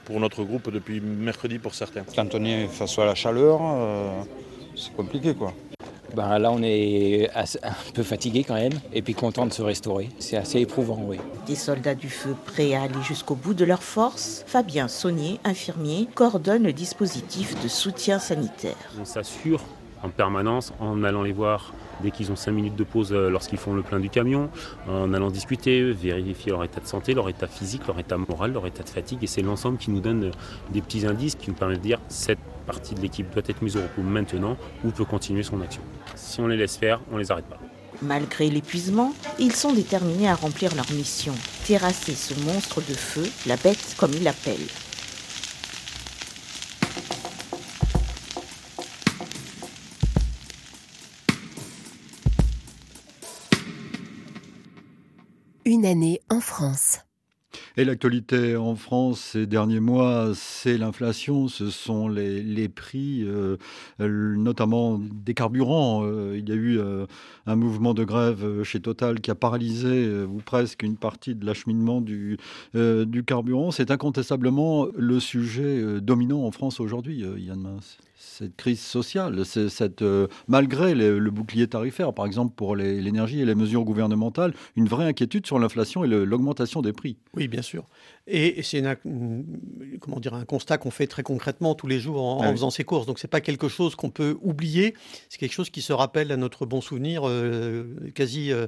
[0.04, 2.04] pour notre groupe depuis mercredi pour certains.
[2.14, 3.62] Quand on est face à la chaleur,
[4.76, 5.54] c'est compliqué quoi.
[6.16, 10.10] Ben là, on est un peu fatigué quand même, et puis content de se restaurer.
[10.20, 11.18] C'est assez éprouvant, oui.
[11.46, 16.08] Des soldats du feu prêts à aller jusqu'au bout de leur force, Fabien Saunier, infirmier,
[16.14, 18.76] coordonne le dispositif de soutien sanitaire.
[19.00, 19.62] On s'assure
[20.04, 23.58] en permanence en allant les voir dès qu'ils ont 5 minutes de pause euh, lorsqu'ils
[23.58, 24.50] font le plein du camion,
[24.88, 28.66] en allant discuter, vérifier leur état de santé, leur état physique, leur état moral, leur
[28.66, 29.24] état de fatigue.
[29.24, 30.32] Et c'est l'ensemble qui nous donne
[30.72, 33.78] des petits indices qui nous permettent de dire cette partie de l'équipe doit être mise
[33.78, 35.82] au repos maintenant ou peut continuer son action.
[36.14, 37.58] Si on les laisse faire, on ne les arrête pas.
[38.04, 41.34] Malgré l'épuisement, ils sont déterminés à remplir leur mission,
[41.66, 44.58] terrasser ce monstre de feu, la bête comme ils l'appellent.
[55.66, 57.09] Une année en France.
[57.80, 63.56] Et l'actualité en France ces derniers mois, c'est l'inflation, ce sont les, prix, euh,
[64.02, 66.02] notamment des carburants.
[66.04, 67.06] Euh, il y a eu euh,
[67.46, 72.02] un mouvement de grève chez Total qui a paralysé ou presque une partie de l'acheminement
[72.02, 72.38] du,
[72.74, 73.72] du carburant.
[73.72, 80.28] C'est incontestablement le sujet dominant en France aujourd'hui, Yann Mince cette crise sociale, cette, euh,
[80.50, 85.48] malgré le bouclier tarifaire, par exemple pour l'énergie et les mesures gouvernementales, une vraie inquiétude
[85.48, 87.16] sur l'inflation et l'augmentation des prix.
[87.34, 87.86] Oui, bien sûr.
[88.28, 88.84] Et, c'est
[90.02, 93.06] comment dire, un constat qu'on fait très concrètement tous les jours en, faisant ses courses.
[93.06, 94.96] Donc ce n'est pas quelque chose qu'on peut oublier,
[95.30, 98.68] c'est quelque chose qui se rappelle à notre bon souvenir euh, quasi euh,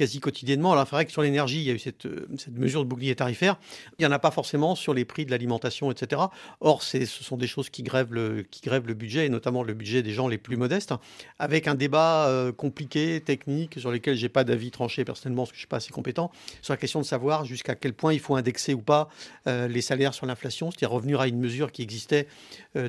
[0.00, 0.72] quasi quotidiennement.
[0.72, 3.14] Alors, il vrai que sur l'énergie, il y a eu cette, euh, mesure de bouclier
[3.14, 3.58] tarifaire.
[3.98, 6.22] Il n'y en a pas forcément sur les prix de l'alimentation, etc.
[6.60, 9.74] Or, ce sont des choses qui grèvent, le, qui grèvent le budget, et notamment le
[9.74, 10.94] budget des gens les plus modestes,
[11.38, 15.50] avec un débat euh, compliqué, technique, sur lequel je n'ai pas d'avis tranché personnellement, parce
[15.50, 16.30] que je ne suis pas assez compétent,
[16.62, 19.10] sur la question de savoir jusqu'à quel point il faut indexer ou pas
[19.48, 22.26] euh, les salaires sur l'inflation, c'est-à-dire revenir à une mesure qui existait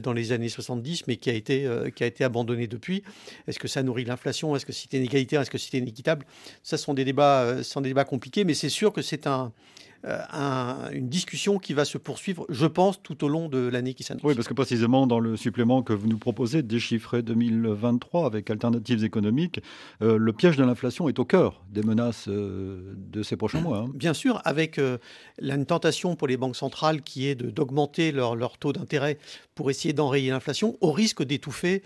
[0.04, 3.04] dans les années 70, mais qui a été, qui a été abandonnée depuis.
[3.48, 4.56] Est-ce que ça nourrit l'inflation?
[4.56, 5.42] Est-ce que c'est inégalitaire?
[5.42, 6.26] Est-ce que c'est inéquitable?
[6.62, 9.52] Ça sont des débats, euh, sont des débats compliqués, mais c'est sûr que c'est un,
[10.06, 14.04] euh, une discussion qui va se poursuivre, je pense, tout au long de l'année qui
[14.04, 14.24] s'annonce.
[14.24, 19.04] Oui, parce que précisément dans le supplément que vous nous proposez, déchiffré 2023 avec alternatives
[19.04, 19.62] économiques,
[20.02, 23.80] euh, le piège de l'inflation est au cœur des menaces de ces prochains mois.
[23.80, 23.92] Hein.
[23.94, 28.74] Bien sûr, avec une tentation pour les banques centrales qui est d'augmenter leur, leur, taux
[28.74, 29.18] d'intérêt
[29.56, 31.84] pour essayer d'enrayer l'inflation, au risque d'étouffer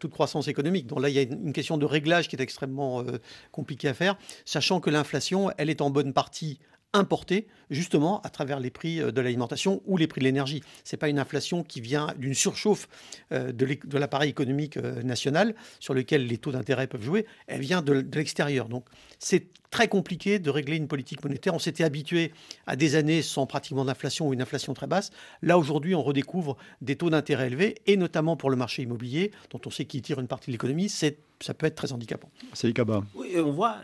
[0.00, 0.86] toute croissance économique.
[0.86, 3.04] Donc là, il y a une question de réglage qui est extrêmement
[3.52, 6.58] compliquée à faire, sachant que l'inflation, elle est en bonne partie
[6.92, 10.62] importée justement à travers les prix euh, de l'alimentation ou les prix de l'énergie.
[10.84, 12.88] Ce n'est pas une inflation qui vient d'une surchauffe
[13.32, 17.82] euh, de l'appareil économique euh, national sur lequel les taux d'intérêt peuvent jouer, elle vient
[17.82, 18.68] de, l'extérieur.
[18.68, 18.86] Donc
[19.18, 21.54] c'est très compliqué de régler une politique monétaire.
[21.54, 22.32] On s'était habitué
[22.66, 25.10] à des années sans pratiquement d'inflation ou une inflation très basse.
[25.42, 29.60] Là, aujourd'hui, on redécouvre des taux d'intérêt élevés, et notamment pour le marché immobilier, dont
[29.66, 30.88] on sait qu'il tire une partie de l'économie.
[30.88, 32.30] Ça peut être très handicapant.
[32.52, 32.66] C'est
[33.14, 33.76] Oui, on voit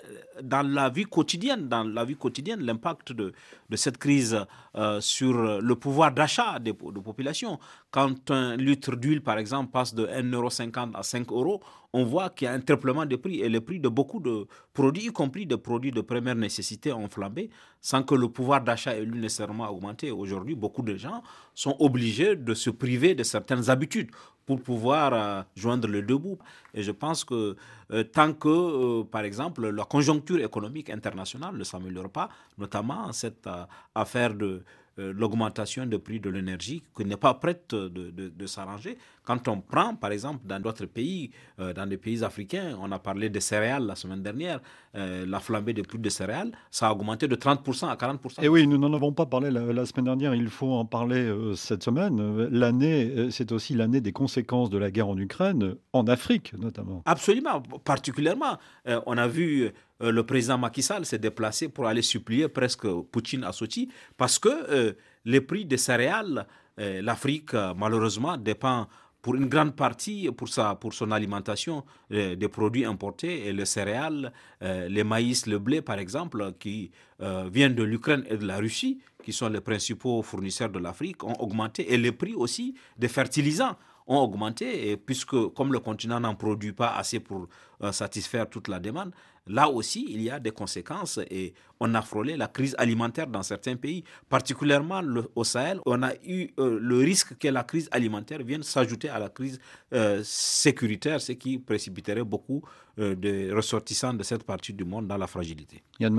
[0.43, 3.33] dans la vie quotidienne, dans la vie quotidienne, l'impact de,
[3.71, 4.45] de cette crise
[4.75, 7.61] euh, sur le pouvoir d'achat des, de populations.
[7.93, 11.63] Quand un litre d'huile, par exemple, passe de 1,50€ à 5 euros,
[11.97, 14.49] on voit qu'il y a un triplement des prix et les prix de beaucoup de
[14.73, 18.97] produits, y compris des produits de première nécessité, ont flambé sans que le pouvoir d'achat
[18.97, 20.11] ait nécessairement augmenté.
[20.11, 21.23] Aujourd'hui, beaucoup de gens
[21.55, 24.11] sont obligés de se priver de certaines habitudes
[24.45, 26.37] pour pouvoir euh, joindre le debout.
[26.75, 27.55] Et je pense que
[27.93, 32.29] euh, tant que, euh, par exemple, la conjoncture économique internationale ne s'améliore pas,
[32.59, 33.49] notamment cette
[33.95, 34.65] affaire de
[34.99, 38.97] euh, l'augmentation des prix de l'énergie qui n'est pas prête de, s'arranger.
[39.25, 42.99] Quand on prend, par exemple, dans d'autres pays, euh, dans des pays africains, on a
[42.99, 44.61] parlé des céréales la semaine dernière,
[44.95, 48.43] euh, la flambée des prix de céréales, ça a augmenté de 30% à 40%.
[48.43, 51.83] Et oui, nous n'en avons pas parlé la, semaine dernière, il faut en parler cette
[51.83, 52.47] semaine.
[52.51, 57.03] L'année, c'est aussi l'année des conséquences de la guerre en Ukraine, en Afrique notamment.
[57.07, 58.59] Absolument, particulièrement.
[59.07, 63.53] on a vu le président Macky Sall s'est déplacé pour aller supplier presque Poutine à
[63.53, 68.89] Sochi parce que les prix des céréales, l'Afrique malheureusement dépend
[69.25, 73.65] pour une grande partie, pour, sa, pour son alimentation, euh, des produits importés, et les
[73.65, 74.31] céréales,
[74.63, 76.91] euh, les maïs, le blé, par exemple, qui
[77.23, 81.25] euh, viennent de l'Ukraine et de la Russie, qui sont les principaux fournisseurs de l'Afrique,
[81.25, 81.91] ont augmenté.
[81.95, 83.77] Et les prix aussi des fertilisants
[84.07, 87.49] ont augmenté, puisque comme le continent n'en produit pas assez pour
[87.93, 89.13] satisfaire toute la demande,
[89.47, 93.43] là aussi, il y a des conséquences et on a frôlé la crise alimentaire dans
[93.43, 95.03] certains pays, particulièrement
[95.35, 95.81] au Sahel.
[95.87, 99.59] On a eu euh, le risque que la crise alimentaire vienne s'ajouter à la crise
[99.93, 102.63] euh, sécuritaire, ce qui précipiterait beaucoup
[102.99, 105.83] euh, de ressortissants de cette partie du monde dans la fragilité.
[106.01, 106.15] Yann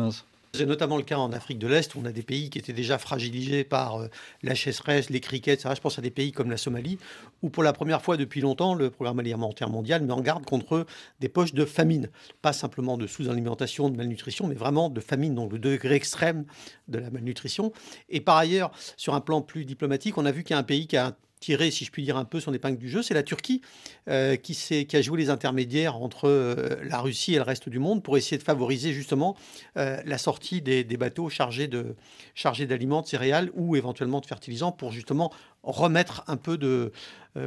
[0.55, 2.73] c'est notamment le cas en Afrique de l'Est, où on a des pays qui étaient
[2.73, 4.07] déjà fragilisés par euh,
[4.43, 5.73] la chasseresse, les criquets, etc.
[5.75, 6.97] Je pense à des pays comme la Somalie,
[7.41, 10.85] où pour la première fois depuis longtemps, le programme alimentaire mondial met en garde contre
[11.19, 12.09] des poches de famine.
[12.41, 16.45] Pas simplement de sous-alimentation, de malnutrition, mais vraiment de famine, donc le degré extrême
[16.87, 17.71] de la malnutrition.
[18.09, 20.63] Et par ailleurs, sur un plan plus diplomatique, on a vu qu'il y a un
[20.63, 23.13] pays qui a tiré, si je puis dire, un peu son épingle du jeu, c'est
[23.13, 23.61] la Turquie
[24.09, 28.01] euh, qui, a joué les intermédiaires entre euh, la Russie et le reste du monde
[28.01, 29.37] pour essayer de favoriser justement
[29.77, 35.31] euh, la sortie des, bateaux chargés d'aliments, de céréales ou éventuellement de fertilisants pour justement
[35.61, 36.91] remettre un peu de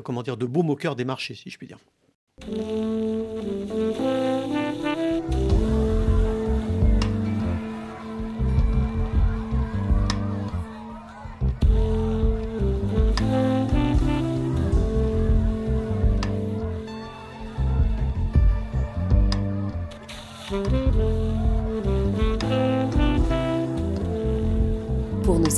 [0.04, 1.78] comment dire de baume au des marchés, si je puis dire.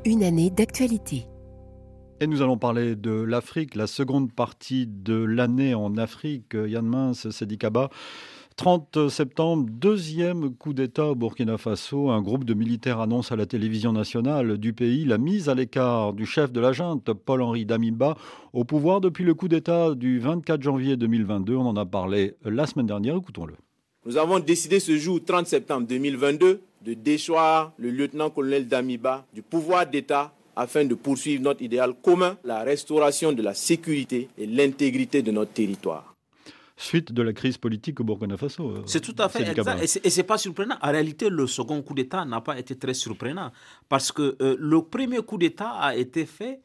[0.06, 1.28] Une année d'actualité.
[2.20, 6.54] Et nous allons parler de l'Afrique, la seconde partie de l'année en Afrique.
[6.54, 7.28] Yann Mince,
[7.60, 7.90] Kaba.
[8.58, 12.10] 30 septembre, deuxième coup d'État au Burkina Faso.
[12.10, 16.12] Un groupe de militaires annonce à la télévision nationale du pays la mise à l'écart
[16.12, 18.18] du chef de la junte, Paul-Henri Damiba,
[18.54, 21.56] au pouvoir depuis le coup d'État du 24 janvier 2022.
[21.56, 23.16] On en a parlé la semaine dernière.
[23.16, 23.54] Écoutons-le.
[24.08, 29.86] Nous avons décidé ce jour 30 septembre 2022 de déchoir le lieutenant-colonel Damiba du pouvoir
[29.86, 35.32] d'État afin de poursuivre notre idéal commun, la restauration de la sécurité et l'intégrité de
[35.32, 36.17] notre territoire
[36.78, 38.70] suite de la crise politique au Burkina Faso.
[38.70, 39.82] Euh, c'est tout à fait exact.
[39.84, 40.78] Et ce n'est pas surprenant.
[40.82, 43.52] En réalité, le second coup d'État n'a pas été très surprenant
[43.90, 46.62] parce que euh, le premier coup d'État a été fait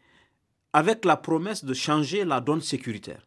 [0.72, 3.26] avec la promesse de changer la donne sécuritaire.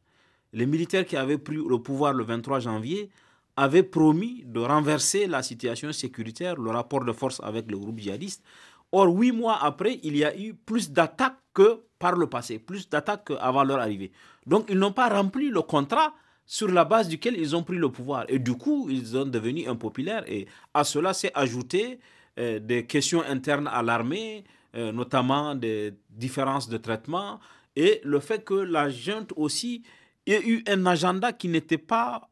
[0.53, 3.09] Les militaires qui avaient pris le pouvoir le 23 janvier
[3.57, 8.43] avaient promis de renverser la situation sécuritaire, le rapport de force avec le groupe djihadiste,
[8.91, 12.87] Or, huit mois après, il y a eu plus d'attaques que par le passé, plus
[12.87, 14.11] d'attaques qu'avant leur arrivée.
[14.45, 16.13] Donc, ils n'ont pas rempli le contrat
[16.45, 18.25] sur la base duquel ils ont pris le pouvoir.
[18.29, 20.23] Et du coup, ils sont devenus impopulaires.
[20.27, 21.99] Et à cela s'est ajouté
[22.39, 24.43] euh, des questions internes à l'armée,
[24.75, 27.39] euh, notamment des différences de traitement,
[27.75, 29.83] et le fait que la junte aussi
[30.25, 32.29] ait eu un agenda qui n'était pas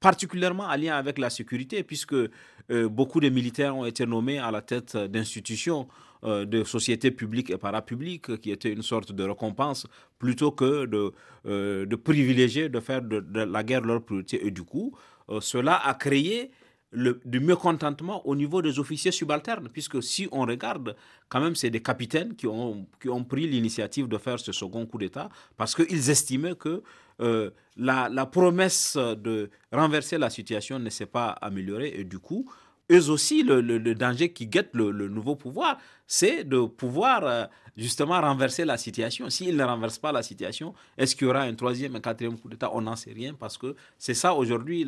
[0.00, 4.50] particulièrement en lien avec la sécurité, puisque euh, beaucoup de militaires ont été nommés à
[4.50, 5.88] la tête d'institutions
[6.24, 9.86] euh, de sociétés publiques et parapubliques, qui étaient une sorte de récompense,
[10.18, 11.12] plutôt que de,
[11.46, 14.46] euh, de privilégier, de faire de, la guerre leur priorité.
[14.46, 14.96] Et du coup,
[15.40, 16.50] cela a créé
[16.92, 20.96] le, du mécontentement au niveau des officiers subalternes, puisque si on regarde,
[21.28, 24.86] quand même, c'est des capitaines qui ont, qui ont pris l'initiative de faire ce second
[24.86, 26.82] coup d'État, parce qu'ils estimaient que
[27.20, 32.50] euh, la, promesse de renverser la situation ne s'est pas améliorée, et du coup,
[32.90, 37.44] eux aussi, le, danger qui guette le, nouveau pouvoir, c'est de pouvoir euh,
[37.76, 39.30] justement renverser la situation.
[39.30, 42.48] S'ils ne renversent pas la situation, est-ce qu'il y aura un troisième, un quatrième coup
[42.48, 42.70] d'État?
[42.72, 44.84] On n'en sait rien parce que c'est ça aujourd'hui,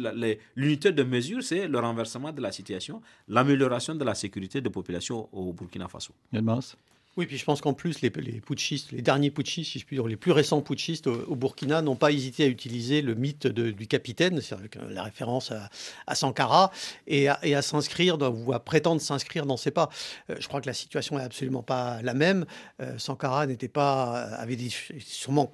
[0.57, 5.29] l'unité de mesure, c'est le renversement de la situation, l'amélioration de la sécurité des populations
[5.33, 6.13] au Burkina Faso.
[7.19, 9.97] Oui, puis je pense qu'en plus, les, les, putschistes, les derniers putschistes, si je puis
[9.97, 13.87] dire, les plus récents putschistes au, Burkina n'ont pas hésité à utiliser le mythe du
[13.87, 14.57] capitaine, c'est
[14.89, 15.53] la référence
[16.07, 16.73] à, Sankara,
[17.07, 19.91] et à, s'inscrire, ou à prétendre s'inscrire dans ces pas.
[20.31, 22.47] Euh, je crois que la situation n'est absolument pas la même.
[22.81, 24.57] Euh, Sankara n'était pas, avait
[24.99, 25.53] sûrement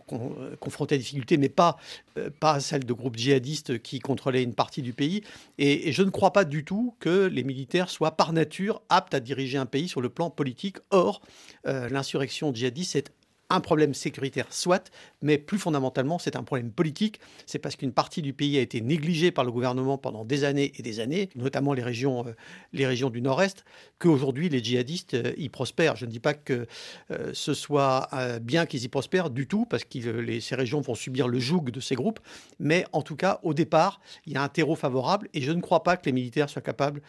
[0.60, 1.76] confronté à des difficultés, mais pas,
[2.18, 5.22] euh, pas celle de groupes djihadistes qui contrôlaient une partie du pays.
[5.58, 9.20] Et, je ne crois pas du tout que les militaires soient par nature aptes à
[9.20, 10.76] diriger un pays sur le plan politique.
[10.90, 11.20] Or,
[11.57, 11.57] euh,
[11.90, 13.12] l'insurrection djihadiste, c'est
[13.50, 14.90] un problème sécuritaire, soit,
[15.22, 17.18] mais plus fondamentalement, c'est un problème politique.
[17.46, 20.72] C'est parce qu'une partie du pays a été négligée par le gouvernement pendant des années
[20.76, 22.32] et des années, notamment les régions, euh,
[22.72, 23.64] les régions du nord-est,
[23.98, 25.96] qu'aujourd'hui les djihadistes euh, y prospèrent.
[25.96, 26.66] Je ne dis pas que
[27.10, 28.08] euh, ce soit
[28.42, 31.80] bien qu'ils y prospèrent du tout, parce que ces régions vont subir le joug de
[31.80, 32.20] ces groupes,
[32.58, 35.60] mais en tout cas, au départ, il y a un terreau favorable et je ne
[35.60, 37.00] crois pas que les militaires soient capables,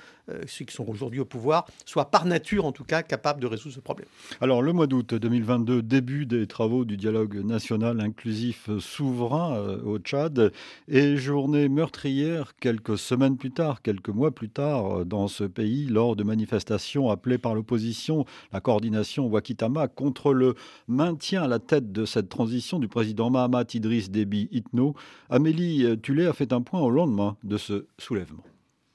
[0.48, 3.76] ceux qui sont aujourd'hui au pouvoir, soient par nature en tout cas capables de résoudre
[3.76, 4.08] ce problème.
[4.42, 9.98] Alors le mois d'août 2022, début des travaux du dialogue national inclusif souverain euh, au
[9.98, 10.54] Tchad
[10.88, 15.88] et journée meurtrière quelques semaines plus tard, quelques mois plus tard euh, dans ce pays
[15.88, 20.54] lors de manifestations appelées par l'opposition, la coordination Wakitama, contre le
[20.88, 24.94] maintien à la tête de cette transition du président Mahamat Idriss Déby Itno.
[25.30, 28.44] Amélie Tulé a fait un point au lendemain de ce soulèvement.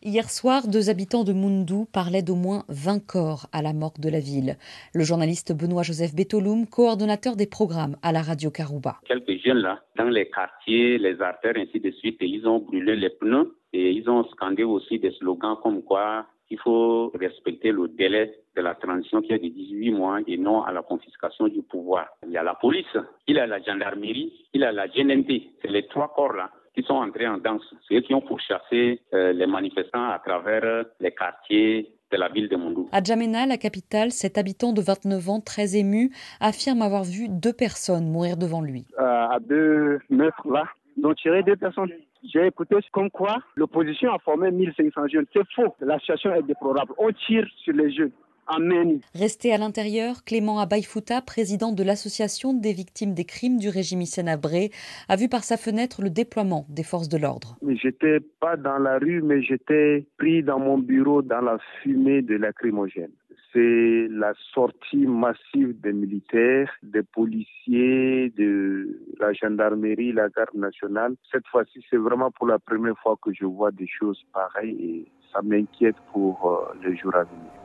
[0.07, 4.11] Hier soir, deux habitants de Mundu parlaient d'au moins 20 corps à la morgue de
[4.11, 4.59] la ville.
[4.93, 8.99] Le journaliste Benoît-Joseph Betoloum, coordonnateur des programmes à la radio Karouba.
[9.07, 13.09] Quelques jeunes là, dans les quartiers, les artères, ainsi de suite, ils ont brûlé les
[13.09, 18.35] pneus et ils ont scandé aussi des slogans comme quoi il faut respecter le délai
[18.55, 22.09] de la transition qui est de 18 mois et non à la confiscation du pouvoir.
[22.27, 25.55] Il y a la police, il y a la gendarmerie, il y a la GNT.
[25.63, 27.63] C'est les trois corps là qui sont entrés en danse.
[27.89, 32.49] C'est eux qui ont pourchassé euh, les manifestants à travers les quartiers de la ville
[32.49, 32.89] de Mondou.
[32.93, 36.11] À Djamena, la capitale, cet habitant de 29 ans, très ému,
[36.41, 38.85] affirme avoir vu deux personnes mourir devant lui.
[38.99, 40.65] Euh, à deux mètres là,
[41.03, 41.91] ont tiré deux personnes.
[42.33, 45.27] J'ai écouté comme quoi l'opposition a formé 1500 jeunes.
[45.33, 45.75] C'est faux.
[45.81, 46.93] La situation est déplorable.
[46.99, 48.13] On tire sur les jeunes.
[48.47, 49.01] Amen.
[49.15, 54.71] Resté à l'intérieur, Clément Abaïfouta, président de l'association des victimes des crimes du régime Abré,
[55.09, 57.57] a vu par sa fenêtre le déploiement des forces de l'ordre.
[57.83, 62.37] J'étais pas dans la rue, mais j'étais pris dans mon bureau dans la fumée de
[62.37, 63.13] lacrymogène.
[63.53, 71.15] C'est la sortie massive des militaires, des policiers, de la gendarmerie, la garde nationale.
[71.31, 75.07] Cette fois-ci, c'est vraiment pour la première fois que je vois des choses pareilles et
[75.33, 77.64] ça m'inquiète pour euh, les jours à venir.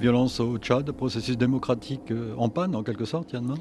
[0.00, 3.56] Violence au Tchad, processus démocratique euh, en panne en quelque sorte, Yann Mans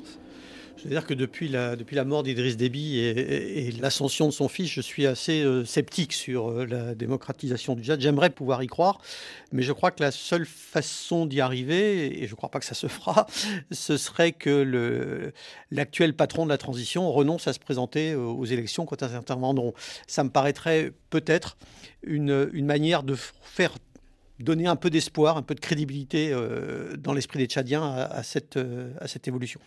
[0.77, 4.79] c'est-à-dire que depuis la, depuis la mort d'Idriss Déby et, l'ascension de son fils, je
[4.79, 7.99] suis assez euh, sceptique sur euh, la démocratisation du Tchad.
[7.99, 9.01] J'aimerais pouvoir y croire,
[9.51, 12.65] mais je crois que la seule façon d'y arriver, et je ne crois pas que
[12.65, 13.27] ça se fera,
[13.71, 15.33] ce serait que
[15.69, 19.73] l'actuel patron de la transition renonce à se présenter aux élections quand elles interviendront.
[20.07, 21.57] Ça me paraîtrait peut-être
[22.03, 23.73] une, une manière de faire
[24.39, 28.57] donner un peu d'espoir, un peu de crédibilité euh, dans l'esprit des Tchadiens à, cette,
[28.57, 29.59] euh, à cette évolution.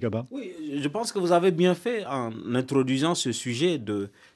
[0.00, 0.26] Kaba.
[0.32, 0.52] Oui,
[0.82, 3.80] je pense que vous avez bien fait en introduisant ce sujet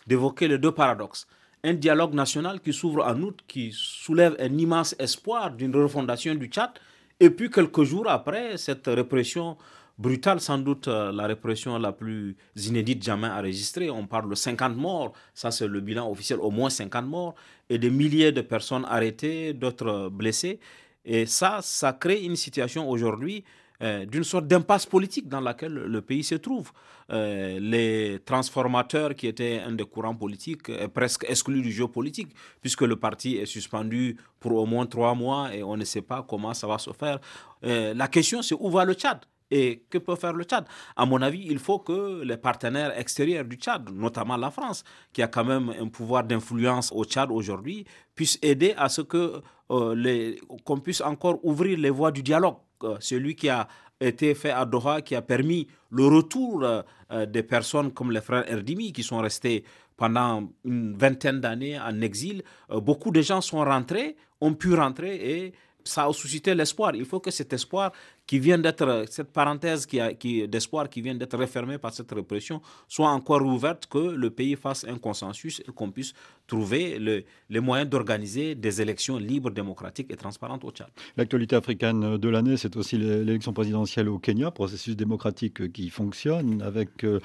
[0.06, 1.26] d'évoquer les deux paradoxes.
[1.64, 6.46] Un dialogue national qui s'ouvre en août, qui soulève un immense espoir d'une refondation du
[6.46, 6.70] Tchad,
[7.18, 9.56] et puis quelques jours après, cette répression
[10.02, 13.88] brutale, sans doute euh, la répression la plus inédite jamais enregistrée.
[13.88, 17.34] On parle de 50 morts, ça c'est le bilan officiel, au moins 50 morts,
[17.70, 20.58] et des milliers de personnes arrêtées, d'autres blessées.
[21.04, 23.44] Et ça, ça crée une situation aujourd'hui
[23.82, 26.70] euh, d'une sorte d'impasse politique dans laquelle le pays se trouve.
[27.10, 32.32] Euh, les transformateurs, qui étaient un des courants politiques, est presque exclus du jeu politique,
[32.60, 36.24] puisque le parti est suspendu pour au moins trois mois et on ne sait pas
[36.28, 37.18] comment ça va se faire.
[37.62, 39.20] la question, c'est où va le Tchad?
[39.52, 40.64] Et que peut faire le Tchad?
[40.96, 44.82] À mon avis, il faut que les partenaires extérieurs du Tchad, notamment la France,
[45.12, 47.84] qui a quand même un pouvoir d'influence au Tchad aujourd'hui,
[48.14, 50.34] puissent aider à ce que euh,
[50.64, 52.56] qu'on puisse encore ouvrir les voies du dialogue.
[52.82, 53.68] Euh, celui qui a
[54.00, 56.82] été fait à Doha, qui a permis le retour euh,
[57.26, 59.64] des personnes comme les frères Erdimi, qui sont restés
[59.96, 62.42] pendant une vingtaine d'années en exil.
[62.70, 65.52] beaucoup de gens sont rentrés, ont pu rentrer et
[65.84, 66.94] ça a suscité l'espoir.
[66.94, 67.92] Il faut que cet espoir
[68.32, 72.62] qui vient d'être, cette parenthèse qui, qui d'espoir qui vient d'être refermée par cette répression,
[72.88, 76.14] soit encore ouverte, que le pays fasse un consensus et qu'on puisse
[76.46, 80.88] trouver le, les moyens d'organiser des élections libres, démocratiques et transparentes au Tchad.
[81.18, 87.04] L'actualité africaine de l'année, c'est aussi l'élection présidentielle au Kenya, processus démocratique qui fonctionne, avec
[87.04, 87.20] euh,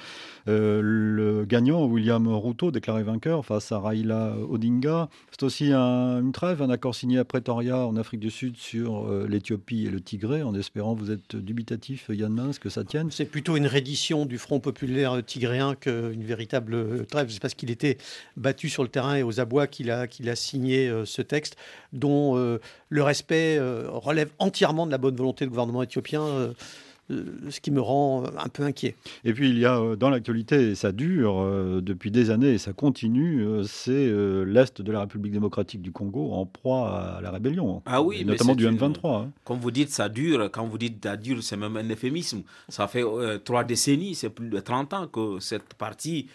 [0.46, 5.08] euh, le gagnant, William Ruto, déclaré vainqueur face à Raila Odinga.
[5.30, 9.26] C'est aussi une trêve, un accord signé à Pretoria, en Afrique du Sud, sur euh,
[9.26, 13.24] l'Éthiopie et le Tigré, en espérant vous êtes dubitatif, Yann Mins, que ça tienne C'est
[13.24, 17.30] plutôt une reddition du Front populaire tigréen qu'une véritable trêve.
[17.30, 17.98] C'est parce qu'il était
[18.36, 21.56] battu sur le terrain et aux abois qu'il a, qu'il a signé euh, ce texte,
[21.92, 26.52] dont euh, le respect euh, relève entièrement de la bonne volonté du gouvernement éthiopien
[27.08, 28.96] ce qui me rend un peu inquiet.
[29.24, 31.42] Et puis il y a dans l'actualité, et ça dure
[31.82, 34.12] depuis des années et ça continue, c'est
[34.44, 37.82] l'Est de la République démocratique du Congo en proie à la rébellion.
[37.86, 39.22] Ah oui, notamment du M23.
[39.22, 39.30] Hein.
[39.44, 40.50] Comme vous dites, ça dure.
[40.50, 42.42] Quand vous dites ça dure, c'est même un euphémisme.
[42.68, 43.04] Ça fait
[43.44, 46.28] trois décennies, c'est plus de 30 ans que cette partie,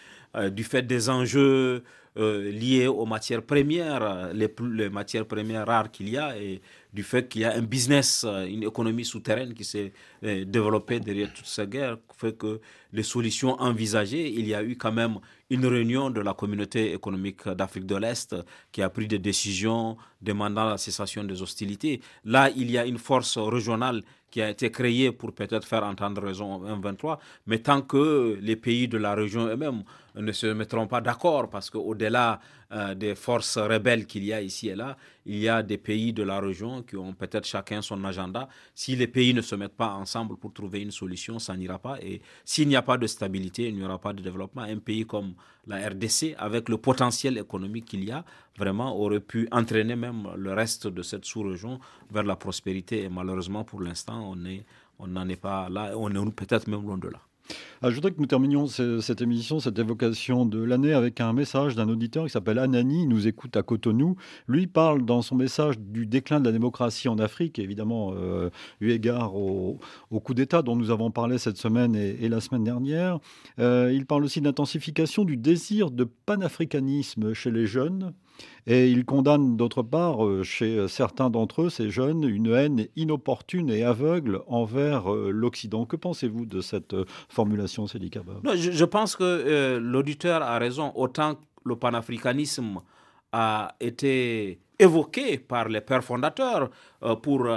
[0.50, 1.82] du fait des enjeux
[2.16, 6.60] euh, liées aux matières premières, les, les matières premières rares qu'il y a, et
[6.94, 9.92] du fait qu'il y a un business, euh, une économie souterraine qui s'est
[10.22, 12.60] euh, développée derrière toute cette guerre, fait que
[12.92, 15.18] les solutions envisagées, il y a eu quand même
[15.54, 18.36] une réunion de la communauté économique d'Afrique de l'Est
[18.72, 22.00] qui a pris des décisions demandant la cessation des hostilités.
[22.24, 26.20] Là, il y a une force régionale qui a été créée pour peut-être faire entendre
[26.20, 29.84] raison au M23, mais tant que les pays de la région eux-mêmes
[30.16, 32.40] ne se mettront pas d'accord, parce qu'au-delà
[32.72, 36.12] euh, des forces rebelles qu'il y a ici et là, il y a des pays
[36.12, 38.48] de la région qui ont peut-être chacun son agenda.
[38.74, 41.98] Si les pays ne se mettent pas ensemble pour trouver une solution, ça n'ira pas.
[42.02, 44.62] Et s'il n'y a pas de stabilité, il n'y aura pas de développement.
[44.62, 45.34] Un pays comme
[45.66, 48.24] la RDC, avec le potentiel économique qu'il y a,
[48.58, 51.80] vraiment aurait pu entraîner même le reste de cette sous-région
[52.10, 53.02] vers la prospérité.
[53.04, 54.34] Et malheureusement, pour l'instant,
[54.98, 55.92] on n'en est pas là.
[55.96, 57.20] On est peut-être même loin de là.
[57.82, 61.74] Ah, je voudrais que nous terminions cette émission, cette évocation de l'année avec un message
[61.74, 64.16] d'un auditeur qui s'appelle Anani, il nous écoute à Cotonou.
[64.48, 68.48] Lui parle dans son message du déclin de la démocratie en Afrique, évidemment euh,
[68.80, 69.78] eu égard au,
[70.22, 73.18] coup d'État dont nous avons parlé cette semaine et, la semaine dernière.
[73.58, 78.14] Euh, il parle aussi d'intensification du désir de panafricanisme chez les jeunes,
[78.66, 82.86] et il condamne d'autre part, euh, chez euh, certains d'entre eux, ces jeunes, une haine
[82.96, 85.84] inopportune et aveugle envers euh, l'Occident.
[85.84, 86.96] Que pensez-vous de cette
[87.28, 88.18] formulation, Cédric
[88.54, 90.92] je, je, pense que l'auditeur a raison.
[90.94, 92.80] Autant le panafricanisme
[93.32, 96.70] a été évoqué par les pères fondateurs
[97.22, 97.48] pour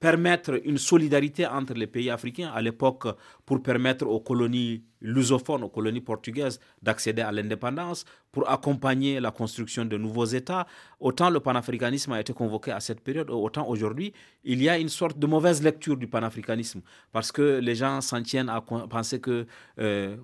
[0.00, 3.06] permettre une solidarité entre les pays africains à l'époque
[3.46, 9.84] pour permettre aux colonies lusophones, aux colonies portugaises d'accéder à l'indépendance, pour accompagner la construction
[9.84, 10.66] de nouveaux États.
[11.00, 14.12] Autant le panafricanisme a été convoqué à cette période, autant aujourd'hui,
[14.44, 16.82] il y a une sorte de mauvaise lecture du panafricanisme,
[17.12, 19.46] parce que les gens s'en tiennent à penser que
[19.78, 20.16] euh,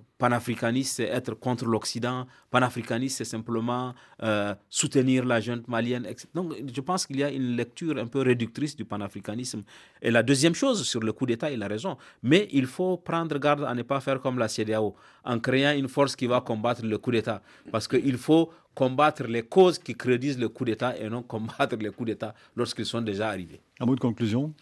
[0.85, 3.93] c'est être contre l'Occident, panafricaniste, c'est simplement
[4.23, 6.29] euh, soutenir la jeune malienne, etc.
[6.35, 9.62] Donc, je pense qu'il y a une lecture un peu réductrice du panafricanisme.
[10.01, 13.38] Et la deuxième chose, sur le coup d'État, il a raison, mais il faut prendre
[13.38, 14.94] garde à ne pas faire comme la CDAO,
[15.24, 17.42] en créant une force qui va combattre le coup d'État.
[17.70, 21.90] Parce qu'il faut combattre les causes qui crédisent le coup d'État et non combattre les
[21.90, 23.60] coups d'État lorsqu'ils sont déjà arrivés.
[23.80, 24.54] Un mot de conclusion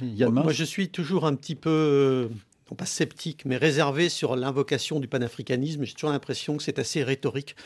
[0.00, 2.28] Moi, je suis toujours un petit peu euh,
[2.68, 5.84] non pas sceptique, mais réservé sur l'invocation du panafricanisme.
[5.84, 7.56] J'ai toujours l'impression que c'est assez rhétorique.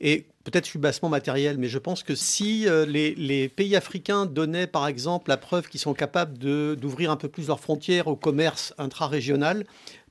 [0.00, 0.70] Et peut-être je
[1.08, 5.36] matériel, mais je pense que si euh, les, les, pays africains donnaient, par exemple, la
[5.36, 9.64] preuve qu'ils sont capables d'ouvrir un peu plus leurs frontières au commerce intra-régional,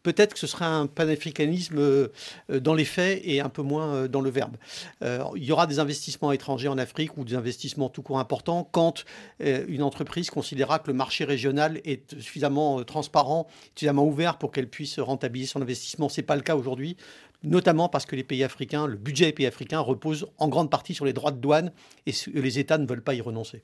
[0.03, 2.07] peut-être que ce sera un panafricanisme euh,
[2.49, 4.57] dans les faits et un peu moins euh, dans le verbe.
[5.03, 8.67] Euh, il y aura des investissements étrangers en Afrique ou des investissements tout court importants
[8.71, 9.05] quand
[9.39, 14.99] une entreprise considérera que le marché régional est suffisamment transparent, suffisamment ouvert pour qu'elle puisse
[14.99, 16.09] rentabiliser son investissement.
[16.09, 16.97] Ce n'est pas le cas aujourd'hui
[17.43, 20.93] notamment parce que les pays africains, le budget des pays africains repose en grande partie
[20.93, 21.71] sur les droits de douane
[22.05, 23.63] et les États ne veulent pas y renoncer.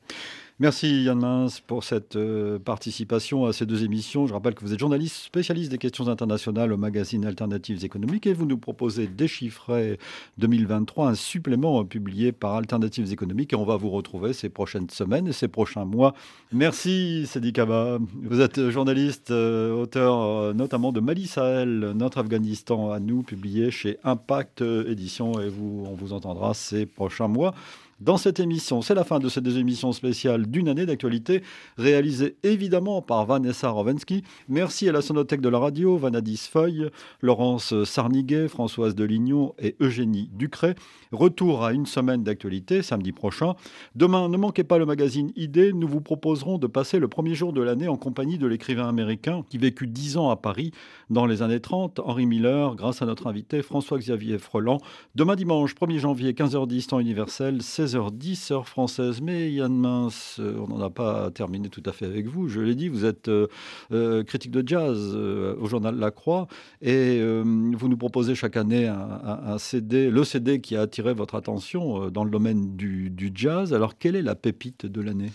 [0.58, 4.26] Merci Yann Mins pour cette euh, participation à ces deux émissions.
[4.26, 8.32] Je rappelle que vous êtes journaliste spécialiste des questions internationales au magazine Alternatives économiques et
[8.34, 9.99] vous nous proposez Déchiffrer
[10.38, 15.28] 2023, un supplément publié par Alternatives économiques et on va vous retrouver ces prochaines semaines
[15.28, 16.14] et ces prochains mois.
[16.53, 17.99] Merci Sedi Kaba.
[18.24, 23.72] Vous êtes journaliste, euh, auteur euh, notamment de Mali Sahel, notre Afghanistan à nous, publié
[23.72, 27.53] chez Impact Édition et vous, on vous entendra ces prochains mois
[28.00, 28.82] dans cette émission.
[28.82, 31.43] C'est la fin de cette émission spéciale d'une année d'actualité,
[31.78, 34.24] réalisée évidemment par Vanessa Rovensky.
[34.50, 36.89] Merci à la sonothèque de la radio, Vanadis Feuille,
[37.22, 40.76] Laurence Sarniguet, Françoise Delignon et Eugénie Ducret.
[41.12, 43.54] Retour à une semaine d'actualité samedi prochain.
[43.96, 45.74] Demain, ne manquez pas le magazine Idée.
[45.74, 49.43] Nous vous proposerons de passer le premier jour de l'année en compagnie de l'écrivain américain
[49.50, 50.72] qui vécut dix ans à Paris
[51.10, 54.80] dans les années 30, Henri Miller, grâce à notre invité François-Xavier Freland.
[55.16, 59.22] Demain dimanche, 1er janvier, 15h10 temps universel, 16h10 heure française.
[59.22, 62.48] Mais Yann Mince, euh, on n'en a pas terminé tout à fait avec vous.
[62.48, 63.48] Je l'ai dit, vous êtes euh,
[63.92, 66.48] euh, critique de jazz au journal La Croix
[66.82, 72.10] et vous nous proposez chaque année un, CD, le CD qui a attiré votre attention
[72.10, 73.74] dans le domaine du jazz.
[73.74, 75.32] Alors, quelle est la pépite de l'année?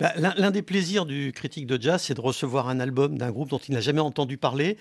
[0.00, 3.50] Bah, l'un des plaisirs du critique de jazz, c'est de recevoir un album d'un groupe
[3.50, 4.76] dont il n'a jamais entendu parler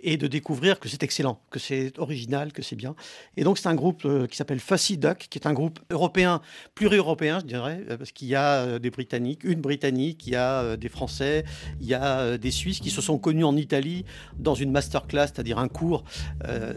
[0.00, 2.94] et de découvrir que c'est excellent, que c'est original, que c'est bien.
[3.38, 6.42] Et donc c'est un groupe euh, qui s'appelle Fussy Duck, qui est un groupe européen
[6.74, 10.36] pluri-européen, je dirais, euh, parce qu'il y a euh, des Britanniques, une Britannique, il y
[10.36, 11.44] a des Français,
[11.80, 14.04] il y a des Suisses qui se sont connus en Italie
[14.38, 16.04] dans une masterclass, c'est-à-dire un cours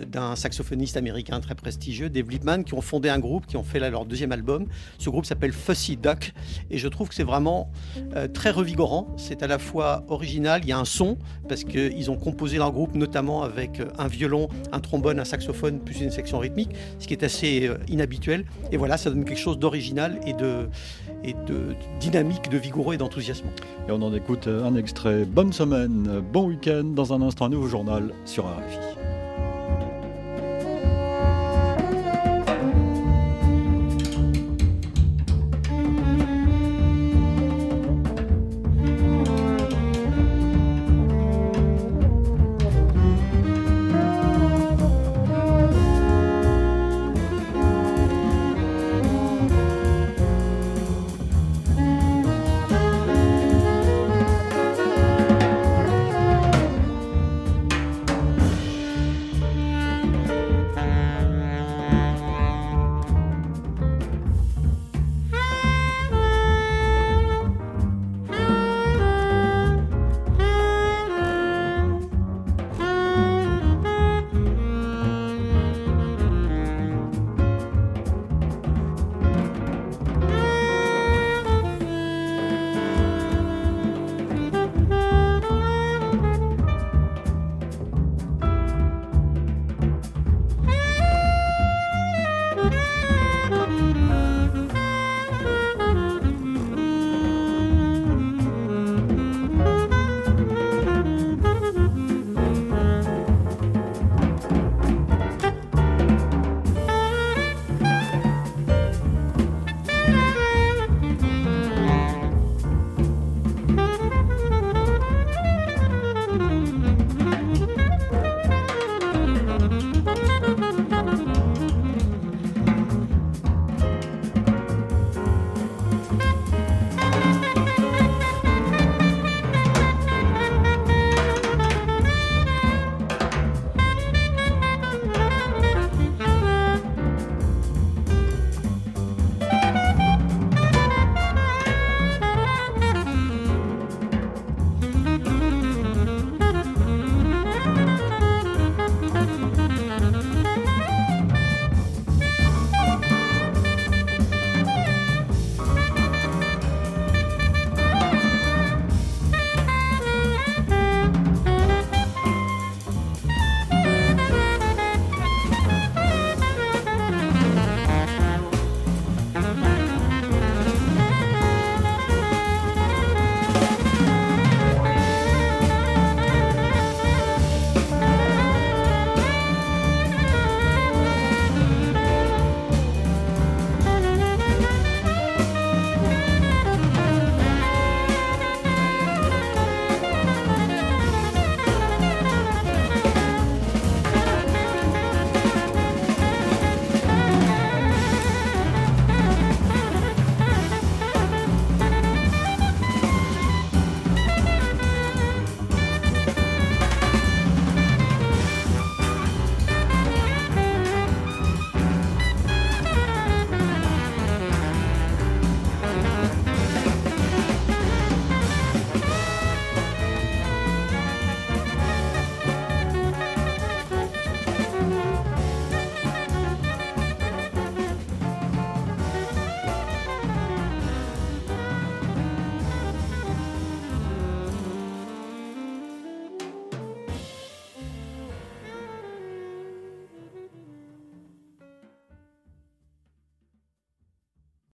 [0.07, 3.79] d'un saxophoniste américain très prestigieux, Dave Lippman, qui ont fondé un groupe, qui ont fait
[3.79, 4.67] là, leur deuxième album.
[4.97, 6.33] Ce groupe s'appelle Fussy Duck,
[6.69, 7.71] et je trouve que c'est vraiment
[8.33, 9.07] très revigorant.
[9.17, 11.17] C'est à la fois original, il y a un son,
[11.47, 16.01] parce qu'ils ont composé leur groupe notamment avec un violon, un trombone, un saxophone, plus
[16.01, 18.45] une section rythmique, ce qui est assez inhabituel.
[18.71, 20.67] Et voilà, ça donne quelque chose d'original et de,
[21.99, 23.47] dynamique, de vigoureux et d'enthousiasme.
[23.87, 25.25] Et on en écoute un extrait.
[25.25, 26.83] Bonne semaine, bon week-end.
[26.83, 29.00] Dans un instant, un nouveau journal sur RFI.